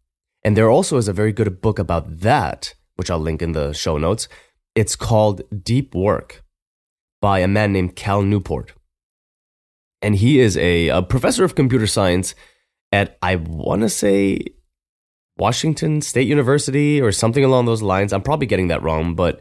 And 0.44 0.56
there 0.56 0.70
also 0.70 0.96
is 0.96 1.08
a 1.08 1.12
very 1.12 1.32
good 1.32 1.60
book 1.60 1.80
about 1.80 2.20
that, 2.20 2.72
which 2.94 3.10
I'll 3.10 3.18
link 3.18 3.42
in 3.42 3.50
the 3.50 3.72
show 3.72 3.98
notes. 3.98 4.28
It's 4.76 4.94
called 4.94 5.42
Deep 5.64 5.92
Work 5.92 6.44
by 7.20 7.40
a 7.40 7.48
man 7.48 7.72
named 7.72 7.96
Cal 7.96 8.22
Newport. 8.22 8.74
And 10.02 10.14
he 10.14 10.38
is 10.38 10.56
a, 10.56 10.86
a 10.86 11.02
professor 11.02 11.42
of 11.42 11.56
computer 11.56 11.88
science 11.88 12.36
at, 12.92 13.18
I 13.22 13.34
want 13.34 13.82
to 13.82 13.88
say, 13.88 14.38
Washington 15.36 16.00
State 16.00 16.28
University 16.28 17.00
or 17.00 17.10
something 17.10 17.42
along 17.42 17.64
those 17.64 17.82
lines. 17.82 18.12
I'm 18.12 18.22
probably 18.22 18.46
getting 18.46 18.68
that 18.68 18.84
wrong, 18.84 19.16
but 19.16 19.40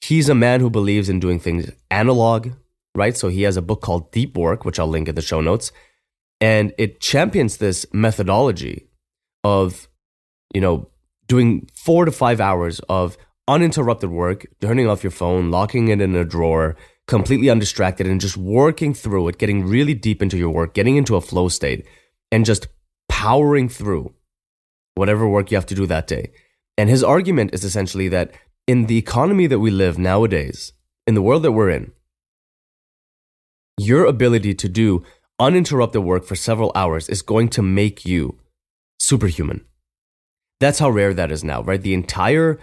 he's 0.00 0.30
a 0.30 0.34
man 0.34 0.60
who 0.60 0.70
believes 0.70 1.10
in 1.10 1.20
doing 1.20 1.38
things 1.38 1.70
analog, 1.90 2.52
right? 2.94 3.18
So 3.18 3.28
he 3.28 3.42
has 3.42 3.58
a 3.58 3.68
book 3.68 3.82
called 3.82 4.12
Deep 4.12 4.34
Work, 4.34 4.64
which 4.64 4.78
I'll 4.78 4.88
link 4.88 5.10
in 5.10 5.14
the 5.14 5.20
show 5.20 5.42
notes. 5.42 5.72
And 6.40 6.72
it 6.78 7.00
champions 7.00 7.56
this 7.56 7.86
methodology 7.92 8.88
of, 9.42 9.88
you 10.54 10.60
know, 10.60 10.90
doing 11.26 11.68
four 11.74 12.04
to 12.04 12.12
five 12.12 12.40
hours 12.40 12.80
of 12.88 13.16
uninterrupted 13.48 14.10
work, 14.10 14.46
turning 14.60 14.88
off 14.88 15.04
your 15.04 15.10
phone, 15.10 15.50
locking 15.50 15.88
it 15.88 16.00
in 16.00 16.14
a 16.14 16.24
drawer, 16.24 16.76
completely 17.06 17.50
undistracted, 17.50 18.06
and 18.06 18.20
just 18.20 18.36
working 18.36 18.94
through 18.94 19.28
it, 19.28 19.38
getting 19.38 19.66
really 19.66 19.94
deep 19.94 20.22
into 20.22 20.36
your 20.36 20.50
work, 20.50 20.74
getting 20.74 20.96
into 20.96 21.16
a 21.16 21.20
flow 21.20 21.48
state, 21.48 21.86
and 22.32 22.44
just 22.44 22.66
powering 23.08 23.68
through 23.68 24.12
whatever 24.94 25.28
work 25.28 25.50
you 25.50 25.56
have 25.56 25.66
to 25.66 25.74
do 25.74 25.86
that 25.86 26.06
day. 26.06 26.32
And 26.76 26.88
his 26.88 27.04
argument 27.04 27.54
is 27.54 27.64
essentially 27.64 28.08
that 28.08 28.32
in 28.66 28.86
the 28.86 28.98
economy 28.98 29.46
that 29.46 29.58
we 29.58 29.70
live 29.70 29.98
nowadays, 29.98 30.72
in 31.06 31.14
the 31.14 31.22
world 31.22 31.42
that 31.42 31.52
we're 31.52 31.70
in, 31.70 31.92
your 33.78 34.04
ability 34.06 34.54
to 34.54 34.68
do 34.68 35.02
uninterrupted 35.38 36.02
work 36.02 36.24
for 36.24 36.34
several 36.34 36.72
hours 36.74 37.08
is 37.08 37.22
going 37.22 37.48
to 37.50 37.62
make 37.62 38.04
you 38.04 38.38
superhuman. 38.98 39.64
That's 40.60 40.78
how 40.78 40.90
rare 40.90 41.14
that 41.14 41.32
is 41.32 41.44
now, 41.44 41.62
right? 41.62 41.80
The 41.80 41.94
entire 41.94 42.58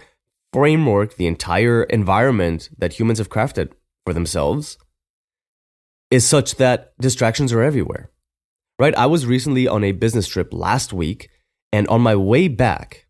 framework, 0.52 1.16
the 1.16 1.26
entire 1.26 1.84
environment 1.84 2.70
that 2.78 2.94
humans 2.94 3.18
have 3.18 3.28
crafted 3.28 3.72
for 4.04 4.12
themselves 4.12 4.78
is 6.10 6.26
such 6.26 6.56
that 6.56 6.92
distractions 6.98 7.52
are 7.52 7.62
everywhere, 7.62 8.10
right? 8.78 8.94
I 8.96 9.06
was 9.06 9.26
recently 9.26 9.66
on 9.66 9.84
a 9.84 9.92
business 9.92 10.26
trip 10.26 10.52
last 10.52 10.92
week, 10.92 11.30
and 11.72 11.88
on 11.88 12.02
my 12.02 12.14
way 12.14 12.48
back 12.48 13.06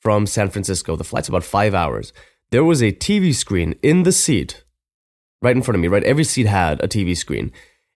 from 0.00 0.26
San 0.26 0.48
Francisco, 0.48 0.96
the 0.96 1.04
flight's 1.04 1.28
about 1.28 1.44
five 1.44 1.74
hours, 1.74 2.12
there 2.50 2.64
was 2.64 2.82
a 2.82 2.92
TV 2.92 3.34
screen 3.34 3.74
in 3.82 4.04
the 4.04 4.12
seat 4.12 4.64
right 5.42 5.56
in 5.56 5.62
front 5.62 5.76
of 5.76 5.80
me, 5.80 5.88
right? 5.88 6.04
Every 6.04 6.24
seat 6.24 6.46
had 6.46 6.82
a 6.82 6.88
TV 6.88 7.16
screen. 7.16 7.52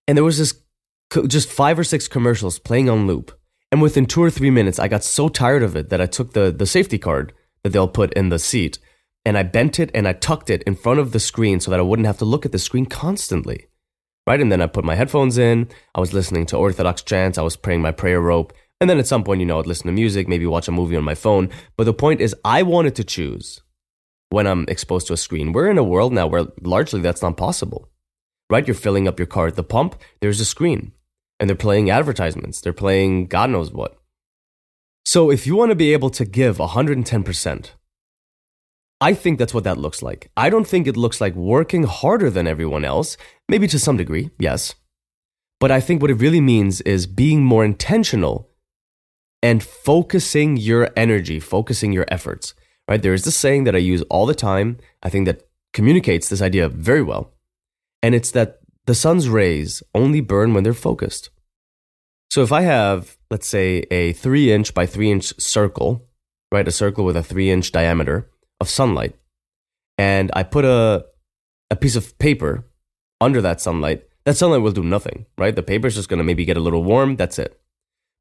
And 0.07 0.17
there 0.17 0.25
was 0.25 0.39
this 0.39 0.53
just 1.27 1.49
five 1.49 1.79
or 1.79 1.85
six 1.85 2.09
commercials 2.09 2.59
playing 2.59 2.89
on 2.89 3.07
loop. 3.07 3.39
And 3.71 3.81
within 3.81 4.07
two 4.07 4.23
or 4.23 4.31
three 4.31 4.51
minutes, 4.51 4.79
I 4.79 4.89
got 4.89 5.05
so 5.05 5.29
tired 5.29 5.63
of 5.63 5.77
it 5.77 5.89
that 5.89 6.01
I 6.01 6.07
took 6.07 6.33
the, 6.33 6.53
the 6.53 6.67
safety 6.67 6.99
card 6.99 7.33
that 7.63 7.71
they'll 7.71 7.89
put 7.89 8.13
in 8.15 8.29
the 8.29 8.39
seat 8.39 8.79
and 9.25 9.39
I 9.39 9.45
bent 9.45 9.79
it 9.79 9.91
and 9.95 10.07
I 10.07 10.13
tucked 10.13 10.51
it 10.51 10.63
in 10.65 10.75
front 10.75 11.01
of 11.01 11.13
the 11.13 11.21
screen 11.21 11.61
so 11.61 11.71
that 11.71 11.81
I 11.81 11.85
wouldn't 11.85 12.07
have 12.07 12.19
to 12.19 12.25
look 12.25 12.45
at 12.45 12.53
the 12.53 12.59
screen 12.59 12.87
constantly. 12.87 13.67
Right? 14.27 14.41
And 14.41 14.53
then 14.53 14.61
I 14.61 14.67
put 14.67 14.85
my 14.85 14.95
headphones 14.95 15.39
in. 15.39 15.69
I 15.95 16.01
was 16.01 16.13
listening 16.13 16.47
to 16.47 16.57
Orthodox 16.57 17.03
chants. 17.03 17.39
I 17.39 17.43
was 17.43 17.57
praying 17.57 17.83
my 17.83 17.93
prayer 17.93 18.21
rope. 18.21 18.53
And 18.81 18.91
then 18.91 18.99
at 18.99 19.07
some 19.07 19.25
point, 19.25 19.41
you 19.41 19.47
know, 19.47 19.59
I'd 19.59 19.67
listen 19.67 19.87
to 19.87 19.93
music, 19.93 20.29
maybe 20.29 20.47
watch 20.47 20.69
a 20.69 20.73
movie 20.73 20.97
on 20.97 21.05
my 21.05 21.15
phone. 21.15 21.51
But 21.77 21.85
the 21.85 21.95
point 21.95 22.21
is, 22.21 22.35
I 22.45 22.63
wanted 22.63 22.95
to 22.97 23.05
choose 23.05 23.61
when 24.31 24.47
I'm 24.47 24.65
exposed 24.69 25.07
to 25.07 25.13
a 25.13 25.17
screen. 25.17 25.53
We're 25.53 25.71
in 25.71 25.79
a 25.79 25.85
world 25.85 26.13
now 26.13 26.27
where 26.27 26.47
largely 26.61 27.01
that's 27.01 27.23
not 27.23 27.37
possible. 27.37 27.89
Right? 28.51 28.67
You're 28.67 28.75
filling 28.75 29.09
up 29.09 29.19
your 29.19 29.27
car 29.27 29.47
at 29.47 29.57
the 29.57 29.65
pump, 29.65 29.97
there's 30.21 30.41
a 30.41 30.45
screen 30.45 30.93
and 31.43 31.51
they're 31.51 31.57
playing 31.57 31.91
advertisements. 31.91 32.61
They're 32.61 32.73
playing 32.73 33.27
God 33.27 33.51
knows 33.51 33.73
what. 33.73 33.99
So 35.05 35.29
if 35.29 35.45
you 35.45 35.57
want 35.57 35.73
to 35.73 35.75
be 35.75 35.93
able 35.93 36.09
to 36.11 36.25
give 36.25 36.59
110%, 36.59 37.71
I 39.01 39.13
think 39.13 39.41
that's 39.41 39.53
what 39.53 39.65
that 39.65 39.77
looks 39.77 40.05
like. 40.05 40.31
I 40.37 40.49
don't 40.49 40.69
think 40.69 40.87
it 40.87 40.97
looks 40.97 41.21
like 41.21 41.35
working 41.35 41.83
harder 41.83 42.31
than 42.31 42.47
everyone 42.47 42.85
else, 42.85 43.17
maybe 43.49 43.67
to 43.67 43.79
some 43.81 43.97
degree, 43.97 44.31
yes. 44.39 44.77
But 45.59 45.73
I 45.73 45.81
think 45.81 46.01
what 46.01 46.13
it 46.13 46.21
really 46.21 46.41
means 46.41 46.81
is 46.83 47.09
being 47.09 47.43
more 47.43 47.65
intentional 47.65 48.49
and 49.43 49.65
focusing 49.65 50.57
your 50.57 50.91
energy, 50.97 51.41
focusing 51.41 51.93
your 51.93 52.07
efforts. 52.07 52.55
Right? 52.87 53.03
There 53.03 53.15
is 53.15 53.25
this 53.25 53.35
saying 53.35 53.65
that 53.65 53.75
I 53.75 53.79
use 53.79 54.03
all 54.03 54.27
the 54.27 54.35
time. 54.37 54.79
I 55.03 55.09
think 55.09 55.27
that 55.27 55.43
communicates 55.73 56.29
this 56.29 56.41
idea 56.41 56.69
very 56.69 57.03
well. 57.03 57.33
And 58.01 58.15
it's 58.15 58.31
that 58.31 58.61
the 58.87 58.95
sun's 58.95 59.29
rays 59.29 59.83
only 59.93 60.21
burn 60.21 60.55
when 60.55 60.63
they're 60.63 60.73
focused. 60.73 61.31
So 62.33 62.43
if 62.43 62.51
I 62.51 62.63
have, 62.63 63.19
let's 63.31 63.47
say, 63.47 63.85
a 63.91 64.15
three 64.15 64.51
inch 64.51 64.73
by 64.73 64.87
three 64.87 65.11
inch 65.11 65.39
circle, 65.39 66.09
right, 66.51 66.67
a 66.67 66.73
circle 66.73 67.05
with 67.05 67.15
a 67.15 67.23
three 67.23 67.51
inch 67.51 67.73
diameter 67.73 68.31
of 68.59 68.71
sunlight, 68.71 69.15
and 69.99 70.31
I 70.33 70.43
put 70.43 70.65
a, 70.65 71.05
a 71.71 71.77
piece 71.77 71.95
of 71.95 72.19
paper 72.19 72.65
under 73.21 73.43
that 73.43 73.61
sunlight, 73.61 74.05
that 74.25 74.39
sunlight 74.39 74.63
will 74.63 74.73
do 74.73 74.83
nothing, 74.83 75.27
right? 75.37 75.55
The 75.55 75.63
paper 75.63 75.89
is 75.89 75.95
just 75.95 76.09
to 76.09 76.17
maybe 76.17 76.47
get 76.47 76.57
a 76.57 76.61
little 76.61 76.83
warm, 76.83 77.17
that's 77.17 77.39
it. 77.39 77.61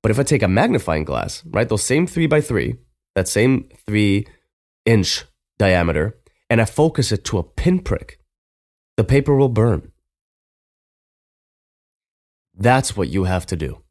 But 0.04 0.12
if 0.12 0.20
I 0.20 0.24
take 0.24 0.44
a 0.44 0.50
magnifying 0.50 1.06
glass, 1.06 1.42
right, 1.46 1.70
those 1.70 1.84
same 1.84 2.06
three 2.06 2.28
by 2.28 2.42
three, 2.42 2.76
that 3.16 3.30
same 3.30 3.70
three 3.88 4.28
inch 4.86 5.24
diameter, 5.58 6.18
and 6.50 6.60
I 6.60 6.66
focus 6.66 7.14
it 7.14 7.24
to 7.26 7.38
a 7.38 7.44
pinprick, 7.44 8.20
the 8.98 9.06
paper 9.06 9.38
will 9.38 9.48
burn. 9.48 9.94
That's 12.54 12.98
what 12.98 13.08
you 13.08 13.24
have 13.24 13.46
to 13.46 13.56
do. 13.56 13.82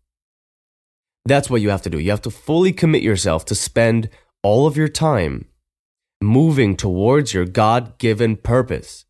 That's 1.25 1.50
what 1.50 1.61
you 1.61 1.71
have 1.71 1.83
to 1.83 1.91
do. 1.91 1.99
You 1.99 2.11
have 2.11 2.23
to 2.23 2.31
fully 2.31 2.73
commit 2.73 3.03
yourself 3.03 3.45
to 3.47 3.55
spend 3.55 4.09
all 4.43 4.67
of 4.67 4.77
your 4.77 4.89
time 4.89 5.47
moving 6.21 6.77
towards 6.77 7.33
your 7.33 7.45
God 7.45 7.99
given 7.99 8.37
purpose. 8.37 9.05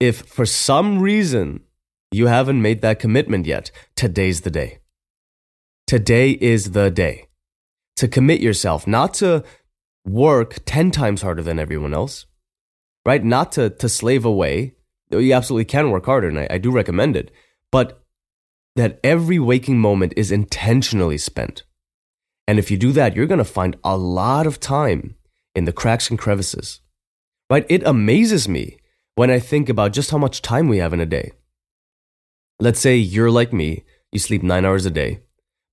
If 0.00 0.22
for 0.22 0.46
some 0.46 1.00
reason 1.00 1.60
you 2.10 2.26
haven't 2.26 2.62
made 2.62 2.82
that 2.82 2.98
commitment 2.98 3.46
yet, 3.46 3.70
today's 3.96 4.42
the 4.42 4.50
day. 4.50 4.78
Today 5.86 6.30
is 6.30 6.72
the 6.72 6.90
day 6.90 7.28
to 7.96 8.08
commit 8.08 8.40
yourself, 8.40 8.86
not 8.86 9.14
to 9.14 9.44
work 10.04 10.58
10 10.64 10.90
times 10.90 11.22
harder 11.22 11.42
than 11.42 11.58
everyone 11.58 11.94
else, 11.94 12.26
right? 13.06 13.22
Not 13.22 13.52
to, 13.52 13.70
to 13.70 13.88
slave 13.88 14.24
away. 14.24 14.74
You 15.10 15.32
absolutely 15.34 15.66
can 15.66 15.90
work 15.90 16.06
harder, 16.06 16.28
and 16.28 16.38
I, 16.38 16.48
I 16.50 16.58
do 16.58 16.70
recommend 16.70 17.16
it. 17.16 17.30
But 17.70 18.01
that 18.76 18.98
every 19.04 19.38
waking 19.38 19.78
moment 19.78 20.14
is 20.16 20.32
intentionally 20.32 21.18
spent. 21.18 21.62
And 22.48 22.58
if 22.58 22.70
you 22.70 22.76
do 22.76 22.92
that, 22.92 23.14
you're 23.14 23.26
going 23.26 23.38
to 23.38 23.44
find 23.44 23.76
a 23.84 23.96
lot 23.96 24.46
of 24.46 24.60
time 24.60 25.16
in 25.54 25.64
the 25.64 25.72
cracks 25.72 26.10
and 26.10 26.18
crevices. 26.18 26.80
Right? 27.50 27.66
It 27.68 27.86
amazes 27.86 28.48
me 28.48 28.78
when 29.14 29.30
I 29.30 29.38
think 29.38 29.68
about 29.68 29.92
just 29.92 30.10
how 30.10 30.18
much 30.18 30.42
time 30.42 30.68
we 30.68 30.78
have 30.78 30.92
in 30.92 31.00
a 31.00 31.06
day. 31.06 31.32
Let's 32.58 32.80
say 32.80 32.96
you're 32.96 33.30
like 33.30 33.52
me, 33.52 33.84
you 34.10 34.18
sleep 34.18 34.42
nine 34.42 34.64
hours 34.64 34.86
a 34.86 34.90
day. 34.90 35.20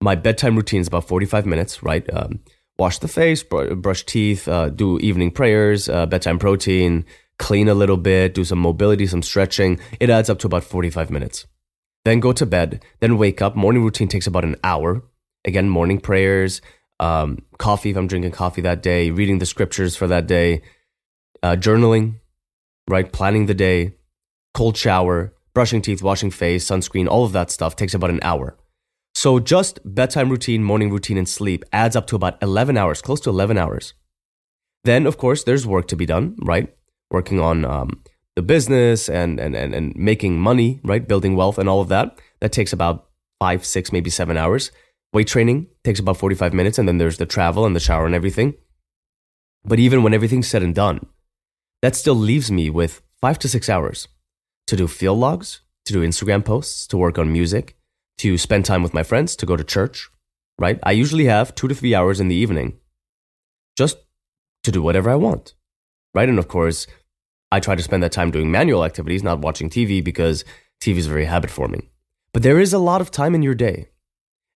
My 0.01 0.15
bedtime 0.15 0.55
routine 0.55 0.81
is 0.81 0.87
about 0.87 1.07
45 1.07 1.45
minutes, 1.45 1.83
right? 1.83 2.07
Um, 2.13 2.39
wash 2.77 2.99
the 2.99 3.07
face, 3.07 3.43
br- 3.43 3.75
brush 3.75 4.05
teeth, 4.05 4.47
uh, 4.47 4.69
do 4.69 4.99
evening 4.99 5.31
prayers, 5.31 5.87
uh, 5.87 6.05
bedtime 6.05 6.39
protein, 6.39 7.05
clean 7.37 7.67
a 7.69 7.73
little 7.73 7.97
bit, 7.97 8.33
do 8.33 8.43
some 8.43 8.59
mobility, 8.59 9.07
some 9.07 9.21
stretching. 9.21 9.79
It 9.99 10.09
adds 10.09 10.29
up 10.29 10.39
to 10.39 10.47
about 10.47 10.63
45 10.63 11.09
minutes 11.09 11.45
then 12.05 12.19
go 12.19 12.31
to 12.33 12.45
bed, 12.45 12.83
then 12.99 13.17
wake 13.17 13.41
up. 13.41 13.55
Morning 13.55 13.83
routine 13.83 14.07
takes 14.07 14.27
about 14.27 14.45
an 14.45 14.55
hour. 14.63 15.03
Again, 15.45 15.69
morning 15.69 15.99
prayers, 15.99 16.61
um, 16.99 17.39
coffee 17.57 17.91
if 17.91 17.97
I'm 17.97 18.07
drinking 18.07 18.31
coffee 18.31 18.61
that 18.61 18.83
day, 18.83 19.09
reading 19.09 19.39
the 19.39 19.45
scriptures 19.45 19.95
for 19.95 20.07
that 20.07 20.27
day, 20.27 20.61
uh, 21.41 21.55
journaling, 21.55 22.19
right? 22.87 23.11
Planning 23.11 23.45
the 23.45 23.53
day, 23.53 23.93
cold 24.53 24.75
shower, 24.75 25.33
brushing 25.53 25.81
teeth, 25.81 26.03
washing 26.03 26.31
face, 26.31 26.65
sunscreen, 26.65 27.07
all 27.07 27.25
of 27.25 27.31
that 27.31 27.51
stuff 27.51 27.75
takes 27.75 27.93
about 27.93 28.09
an 28.09 28.19
hour. 28.21 28.57
So 29.15 29.39
just 29.39 29.79
bedtime 29.83 30.29
routine, 30.29 30.63
morning 30.63 30.91
routine, 30.91 31.17
and 31.17 31.27
sleep 31.27 31.63
adds 31.73 31.95
up 31.95 32.07
to 32.07 32.15
about 32.15 32.41
11 32.41 32.77
hours, 32.77 33.01
close 33.01 33.19
to 33.21 33.29
11 33.29 33.57
hours. 33.57 33.93
Then, 34.83 35.05
of 35.05 35.17
course, 35.17 35.43
there's 35.43 35.67
work 35.67 35.87
to 35.89 35.95
be 35.95 36.05
done, 36.05 36.37
right? 36.41 36.73
Working 37.11 37.39
on 37.39 37.65
um, 37.65 38.03
the 38.39 38.43
business 38.43 39.09
and, 39.09 39.37
and, 39.37 39.53
and, 39.53 39.75
and 39.75 39.93
making 39.97 40.39
money, 40.39 40.79
right? 40.85 41.05
Building 41.05 41.35
wealth 41.35 41.57
and 41.57 41.67
all 41.67 41.81
of 41.81 41.89
that. 41.89 42.17
That 42.39 42.53
takes 42.53 42.71
about 42.71 43.09
five, 43.37 43.65
six, 43.65 43.91
maybe 43.91 44.09
seven 44.09 44.37
hours. 44.37 44.71
Weight 45.11 45.27
training 45.27 45.67
takes 45.83 45.99
about 45.99 46.15
45 46.15 46.53
minutes. 46.53 46.77
And 46.77 46.87
then 46.87 46.99
there's 46.99 47.17
the 47.17 47.25
travel 47.25 47.65
and 47.65 47.75
the 47.75 47.81
shower 47.81 48.05
and 48.05 48.15
everything. 48.15 48.53
But 49.65 49.77
even 49.79 50.03
when 50.03 50.13
everything's 50.13 50.47
said 50.47 50.63
and 50.63 50.73
done, 50.73 51.05
that 51.81 51.97
still 51.97 52.15
leaves 52.15 52.49
me 52.49 52.69
with 52.69 53.01
five 53.19 53.39
to 53.39 53.49
six 53.49 53.67
hours 53.67 54.07
to 54.67 54.77
do 54.77 54.87
field 54.87 55.19
logs, 55.19 55.59
to 55.83 55.91
do 55.91 56.01
Instagram 56.01 56.45
posts, 56.45 56.87
to 56.87 56.97
work 56.97 57.19
on 57.19 57.33
music, 57.33 57.75
to 58.19 58.37
spend 58.37 58.63
time 58.63 58.83
with 58.83 58.93
my 58.93 59.03
friends, 59.03 59.35
to 59.35 59.45
go 59.45 59.57
to 59.57 59.65
church, 59.65 60.09
right? 60.57 60.79
I 60.83 60.91
usually 60.91 61.25
have 61.25 61.55
two 61.55 61.67
to 61.67 61.75
three 61.75 61.93
hours 61.93 62.21
in 62.21 62.29
the 62.29 62.35
evening 62.35 62.79
just 63.75 63.97
to 64.63 64.71
do 64.71 64.81
whatever 64.81 65.09
I 65.09 65.15
want, 65.15 65.55
right? 66.13 66.29
And 66.29 66.39
of 66.39 66.47
course, 66.47 66.87
I 67.51 67.59
try 67.59 67.75
to 67.75 67.83
spend 67.83 68.03
that 68.03 68.11
time 68.11 68.31
doing 68.31 68.51
manual 68.51 68.85
activities, 68.85 69.23
not 69.23 69.39
watching 69.39 69.69
TV 69.69 70.03
because 70.03 70.45
TV 70.81 70.97
is 70.97 71.07
very 71.07 71.25
habit 71.25 71.49
forming. 71.49 71.89
But 72.33 72.43
there 72.43 72.59
is 72.59 72.73
a 72.73 72.79
lot 72.79 73.01
of 73.01 73.11
time 73.11 73.33
in 73.33 73.41
your 73.41 73.55
day. 73.55 73.89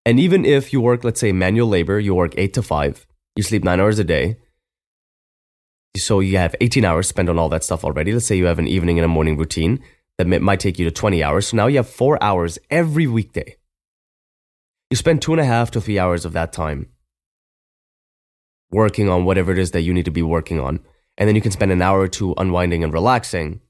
And 0.05 0.19
even 0.19 0.45
if 0.45 0.73
you 0.73 0.81
work, 0.81 1.03
let's 1.03 1.19
say, 1.19 1.31
manual 1.31 1.67
labor, 1.67 1.99
you 1.99 2.13
work 2.13 2.33
eight 2.37 2.53
to 2.53 2.61
five, 2.61 3.07
You 3.35 3.43
sleep 3.43 3.63
nine 3.63 3.79
hours 3.79 3.97
a 3.99 4.03
day. 4.03 4.37
So 5.97 6.19
you 6.19 6.37
have 6.37 6.55
18 6.61 6.85
hours 6.85 7.07
spent 7.07 7.29
on 7.29 7.39
all 7.39 7.49
that 7.49 7.63
stuff 7.63 7.83
already. 7.83 8.13
Let's 8.13 8.25
say 8.25 8.35
you 8.35 8.45
have 8.45 8.59
an 8.59 8.67
evening 8.67 8.99
and 8.99 9.05
a 9.05 9.07
morning 9.07 9.37
routine 9.37 9.79
that 10.17 10.27
might 10.27 10.59
take 10.59 10.77
you 10.77 10.85
to 10.85 10.91
20 10.91 11.23
hours. 11.23 11.47
So 11.47 11.57
now 11.57 11.67
you 11.67 11.77
have 11.77 11.89
four 11.89 12.21
hours 12.21 12.59
every 12.69 13.07
weekday. 13.07 13.57
You 14.89 14.97
spend 14.97 15.21
two 15.21 15.33
and 15.33 15.41
a 15.41 15.45
half 15.45 15.71
to 15.71 15.81
three 15.81 15.97
hours 15.97 16.25
of 16.25 16.33
that 16.33 16.53
time 16.53 16.89
working 18.71 19.09
on 19.09 19.25
whatever 19.25 19.51
it 19.51 19.57
is 19.57 19.71
that 19.71 19.81
you 19.81 19.93
need 19.93 20.05
to 20.05 20.11
be 20.11 20.21
working 20.21 20.59
on. 20.59 20.79
And 21.17 21.27
then 21.27 21.35
you 21.35 21.41
can 21.41 21.51
spend 21.51 21.71
an 21.71 21.81
hour 21.81 21.99
or 21.99 22.07
two 22.07 22.33
unwinding 22.37 22.83
and 22.83 22.93
relaxing. 22.93 23.61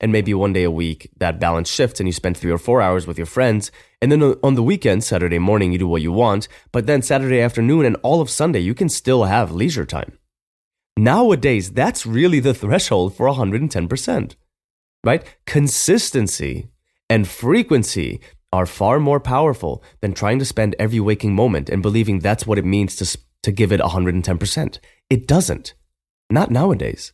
And 0.00 0.10
maybe 0.10 0.34
one 0.34 0.52
day 0.52 0.64
a 0.64 0.70
week 0.70 1.10
that 1.18 1.38
balance 1.38 1.70
shifts 1.70 2.00
and 2.00 2.08
you 2.08 2.12
spend 2.12 2.36
three 2.36 2.50
or 2.50 2.58
four 2.58 2.82
hours 2.82 3.06
with 3.06 3.18
your 3.18 3.26
friends. 3.26 3.70
And 4.00 4.10
then 4.10 4.22
on 4.42 4.54
the 4.54 4.62
weekend, 4.62 5.04
Saturday 5.04 5.38
morning, 5.38 5.72
you 5.72 5.78
do 5.78 5.86
what 5.86 6.02
you 6.02 6.12
want. 6.12 6.48
But 6.72 6.86
then 6.86 7.02
Saturday 7.02 7.40
afternoon 7.40 7.86
and 7.86 7.96
all 8.02 8.20
of 8.20 8.30
Sunday, 8.30 8.60
you 8.60 8.74
can 8.74 8.88
still 8.88 9.24
have 9.24 9.52
leisure 9.52 9.86
time. 9.86 10.18
Nowadays, 10.96 11.72
that's 11.72 12.04
really 12.04 12.40
the 12.40 12.52
threshold 12.52 13.16
for 13.16 13.26
110%, 13.26 14.34
right? 15.04 15.24
Consistency 15.46 16.68
and 17.08 17.26
frequency 17.26 18.20
are 18.52 18.66
far 18.66 19.00
more 19.00 19.20
powerful 19.20 19.82
than 20.00 20.12
trying 20.12 20.38
to 20.38 20.44
spend 20.44 20.76
every 20.78 21.00
waking 21.00 21.34
moment 21.34 21.70
and 21.70 21.80
believing 21.80 22.18
that's 22.18 22.46
what 22.46 22.58
it 22.58 22.64
means 22.64 22.96
to, 22.96 23.18
to 23.42 23.50
give 23.50 23.72
it 23.72 23.80
110%. 23.80 24.78
It 25.08 25.26
doesn't. 25.26 25.74
Not 26.32 26.50
nowadays. 26.50 27.12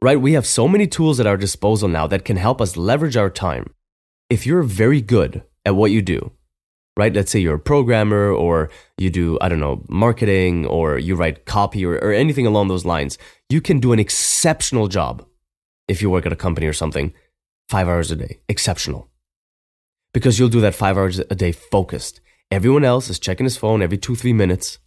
Right? 0.00 0.18
We 0.18 0.32
have 0.32 0.46
so 0.46 0.66
many 0.66 0.86
tools 0.86 1.20
at 1.20 1.26
our 1.26 1.36
disposal 1.36 1.86
now 1.86 2.06
that 2.06 2.24
can 2.24 2.38
help 2.38 2.58
us 2.58 2.78
leverage 2.78 3.18
our 3.18 3.28
time. 3.28 3.74
If 4.30 4.46
you're 4.46 4.62
very 4.62 5.02
good 5.02 5.42
at 5.66 5.76
what 5.76 5.90
you 5.90 6.00
do, 6.00 6.32
right? 6.96 7.12
Let's 7.12 7.30
say 7.30 7.40
you're 7.40 7.56
a 7.56 7.70
programmer 7.72 8.32
or 8.32 8.70
you 8.96 9.10
do, 9.10 9.36
I 9.42 9.50
don't 9.50 9.60
know, 9.60 9.84
marketing 9.90 10.64
or 10.64 10.96
you 10.96 11.16
write 11.16 11.44
copy 11.44 11.84
or, 11.84 11.96
or 11.96 12.12
anything 12.12 12.46
along 12.46 12.68
those 12.68 12.86
lines. 12.86 13.18
You 13.50 13.60
can 13.60 13.78
do 13.78 13.92
an 13.92 13.98
exceptional 13.98 14.88
job 14.88 15.26
if 15.86 16.00
you 16.00 16.08
work 16.08 16.24
at 16.24 16.32
a 16.32 16.44
company 16.46 16.66
or 16.66 16.72
something, 16.72 17.12
five 17.68 17.88
hours 17.88 18.10
a 18.10 18.16
day. 18.16 18.40
Exceptional. 18.48 19.10
Because 20.14 20.38
you'll 20.38 20.48
do 20.48 20.62
that 20.62 20.74
five 20.74 20.96
hours 20.96 21.18
a 21.18 21.34
day 21.34 21.52
focused. 21.52 22.22
Everyone 22.50 22.84
else 22.84 23.10
is 23.10 23.18
checking 23.18 23.44
his 23.44 23.58
phone 23.58 23.82
every 23.82 23.98
two, 23.98 24.16
three 24.16 24.32
minutes. 24.32 24.78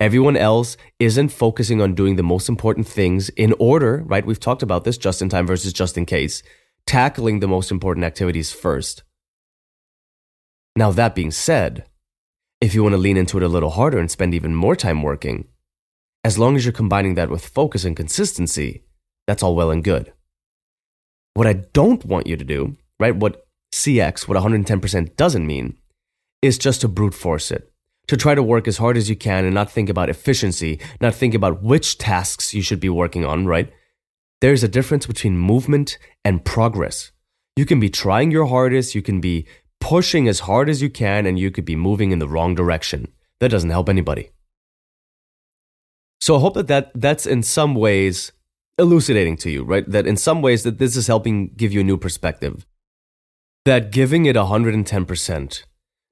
Everyone 0.00 0.36
else 0.36 0.76
isn't 1.00 1.30
focusing 1.30 1.80
on 1.80 1.94
doing 1.94 2.14
the 2.14 2.22
most 2.22 2.48
important 2.48 2.86
things 2.86 3.30
in 3.30 3.52
order, 3.58 4.04
right? 4.06 4.24
We've 4.24 4.38
talked 4.38 4.62
about 4.62 4.84
this 4.84 4.96
just 4.96 5.20
in 5.20 5.28
time 5.28 5.46
versus 5.46 5.72
just 5.72 5.98
in 5.98 6.06
case, 6.06 6.42
tackling 6.86 7.40
the 7.40 7.48
most 7.48 7.72
important 7.72 8.04
activities 8.04 8.52
first. 8.52 9.02
Now, 10.76 10.92
that 10.92 11.16
being 11.16 11.32
said, 11.32 11.86
if 12.60 12.74
you 12.74 12.84
want 12.84 12.92
to 12.92 12.98
lean 12.98 13.16
into 13.16 13.38
it 13.38 13.42
a 13.42 13.48
little 13.48 13.70
harder 13.70 13.98
and 13.98 14.08
spend 14.08 14.34
even 14.34 14.54
more 14.54 14.76
time 14.76 15.02
working, 15.02 15.48
as 16.22 16.38
long 16.38 16.54
as 16.54 16.64
you're 16.64 16.72
combining 16.72 17.14
that 17.14 17.30
with 17.30 17.44
focus 17.44 17.84
and 17.84 17.96
consistency, 17.96 18.84
that's 19.26 19.42
all 19.42 19.56
well 19.56 19.72
and 19.72 19.82
good. 19.82 20.12
What 21.34 21.48
I 21.48 21.54
don't 21.54 22.04
want 22.04 22.28
you 22.28 22.36
to 22.36 22.44
do, 22.44 22.76
right, 23.00 23.16
what 23.16 23.46
CX, 23.74 24.28
what 24.28 24.40
110% 24.40 25.16
doesn't 25.16 25.46
mean, 25.46 25.76
is 26.40 26.56
just 26.56 26.82
to 26.82 26.88
brute 26.88 27.14
force 27.14 27.50
it. 27.50 27.72
To 28.08 28.16
try 28.16 28.34
to 28.34 28.42
work 28.42 28.66
as 28.66 28.78
hard 28.78 28.96
as 28.96 29.10
you 29.10 29.16
can 29.16 29.44
and 29.44 29.54
not 29.54 29.70
think 29.70 29.88
about 29.88 30.08
efficiency, 30.08 30.80
not 31.00 31.14
think 31.14 31.34
about 31.34 31.62
which 31.62 31.98
tasks 31.98 32.54
you 32.54 32.62
should 32.62 32.80
be 32.80 32.88
working 32.88 33.24
on, 33.24 33.46
right? 33.46 33.70
There's 34.40 34.62
a 34.62 34.68
difference 34.68 35.06
between 35.06 35.36
movement 35.36 35.98
and 36.24 36.44
progress. 36.44 37.12
You 37.56 37.66
can 37.66 37.80
be 37.80 37.90
trying 37.90 38.30
your 38.30 38.46
hardest, 38.46 38.94
you 38.94 39.02
can 39.02 39.20
be 39.20 39.46
pushing 39.80 40.28
as 40.28 40.40
hard 40.40 40.68
as 40.68 40.80
you 40.80 40.88
can 40.88 41.26
and 41.26 41.38
you 41.38 41.50
could 41.50 41.64
be 41.64 41.76
moving 41.76 42.12
in 42.12 42.18
the 42.18 42.28
wrong 42.28 42.54
direction. 42.54 43.08
That 43.40 43.50
doesn't 43.50 43.70
help 43.70 43.88
anybody. 43.88 44.30
So 46.20 46.36
I 46.36 46.40
hope 46.40 46.54
that, 46.54 46.66
that 46.68 46.90
that's 46.94 47.26
in 47.26 47.42
some 47.42 47.74
ways 47.74 48.32
elucidating 48.78 49.36
to 49.38 49.50
you, 49.50 49.64
right? 49.64 49.88
That 49.88 50.06
in 50.06 50.16
some 50.16 50.40
ways 50.40 50.62
that 50.62 50.78
this 50.78 50.96
is 50.96 51.06
helping 51.06 51.48
give 51.56 51.72
you 51.72 51.80
a 51.80 51.84
new 51.84 51.96
perspective. 51.96 52.66
That 53.64 53.90
giving 53.90 54.26
it 54.26 54.36
110% 54.36 55.62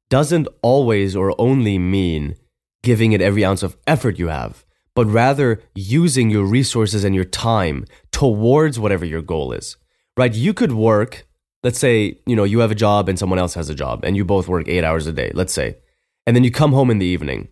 doesn't 0.08 0.48
always 0.62 1.16
or 1.16 1.38
only 1.40 1.78
mean 1.78 2.36
giving 2.82 3.12
it 3.12 3.20
every 3.20 3.44
ounce 3.44 3.62
of 3.62 3.76
effort 3.86 4.18
you 4.18 4.28
have, 4.28 4.64
but 4.94 5.06
rather 5.06 5.62
using 5.74 6.30
your 6.30 6.44
resources 6.44 7.04
and 7.04 7.14
your 7.14 7.24
time 7.24 7.84
towards 8.12 8.78
whatever 8.78 9.04
your 9.04 9.22
goal 9.22 9.52
is. 9.52 9.76
Right? 10.16 10.34
You 10.34 10.54
could 10.54 10.72
work 10.72 11.26
let's 11.62 11.80
say, 11.80 12.16
you 12.26 12.36
know, 12.36 12.44
you 12.44 12.60
have 12.60 12.70
a 12.70 12.76
job 12.76 13.08
and 13.08 13.18
someone 13.18 13.40
else 13.40 13.54
has 13.54 13.68
a 13.68 13.74
job 13.74 14.04
and 14.04 14.16
you 14.16 14.24
both 14.24 14.46
work 14.46 14.68
eight 14.68 14.84
hours 14.84 15.08
a 15.08 15.12
day, 15.12 15.32
let's 15.34 15.52
say, 15.52 15.76
and 16.24 16.36
then 16.36 16.44
you 16.44 16.50
come 16.52 16.72
home 16.72 16.92
in 16.92 17.00
the 17.00 17.06
evening 17.06 17.48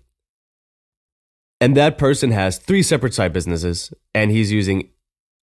and 1.61 1.77
that 1.77 1.99
person 1.99 2.31
has 2.31 2.59
three 2.59 2.83
separate 2.83 3.15
side 3.15 3.33
businesses 3.33 3.93
and 4.15 4.31
he's 4.31 4.53
using 4.53 4.91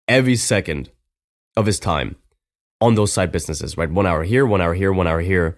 every 0.08 0.36
second 0.36 0.90
of 1.58 1.66
his 1.66 1.80
time 1.80 2.16
on 2.80 2.96
those 2.96 3.12
side 3.12 3.32
businesses, 3.32 3.78
right? 3.78 3.90
One 3.90 4.06
hour 4.06 4.24
here, 4.24 4.46
one 4.46 4.62
hour 4.62 4.74
here, 4.74 4.94
one 4.94 5.08
hour 5.08 5.22
here. 5.22 5.58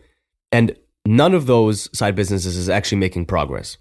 And 0.51 0.75
none 1.05 1.33
of 1.33 1.45
those 1.45 1.89
side 1.97 2.15
businesses 2.15 2.55
is 2.55 2.69
actually 2.69 2.99
making 2.99 3.25
progress. 3.25 3.77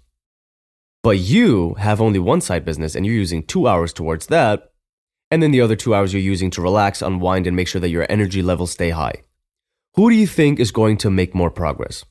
But 1.01 1.19
you 1.19 1.73
have 1.75 1.99
only 2.01 2.19
one 2.19 2.41
side 2.41 2.63
business 2.63 2.95
and 2.95 3.05
you're 3.05 3.15
using 3.15 3.43
two 3.43 3.67
hours 3.67 3.91
towards 3.91 4.27
that 4.27 4.73
and 5.33 5.41
then 5.41 5.49
the 5.49 5.61
other 5.61 5.75
two 5.75 5.95
hours 5.95 6.13
you're 6.13 6.21
using 6.21 6.51
to 6.51 6.61
relax, 6.61 7.01
unwind, 7.01 7.47
and 7.47 7.55
make 7.55 7.67
sure 7.67 7.81
that 7.81 7.89
your 7.89 8.05
energy 8.07 8.43
levels 8.43 8.69
stay 8.69 8.91
high. 8.91 9.23
Who 9.95 10.11
do 10.11 10.15
you 10.15 10.27
think 10.27 10.59
is 10.59 10.71
going 10.71 10.97
to 10.97 11.09
make 11.09 11.33
more 11.33 11.49
progress? 11.49 12.05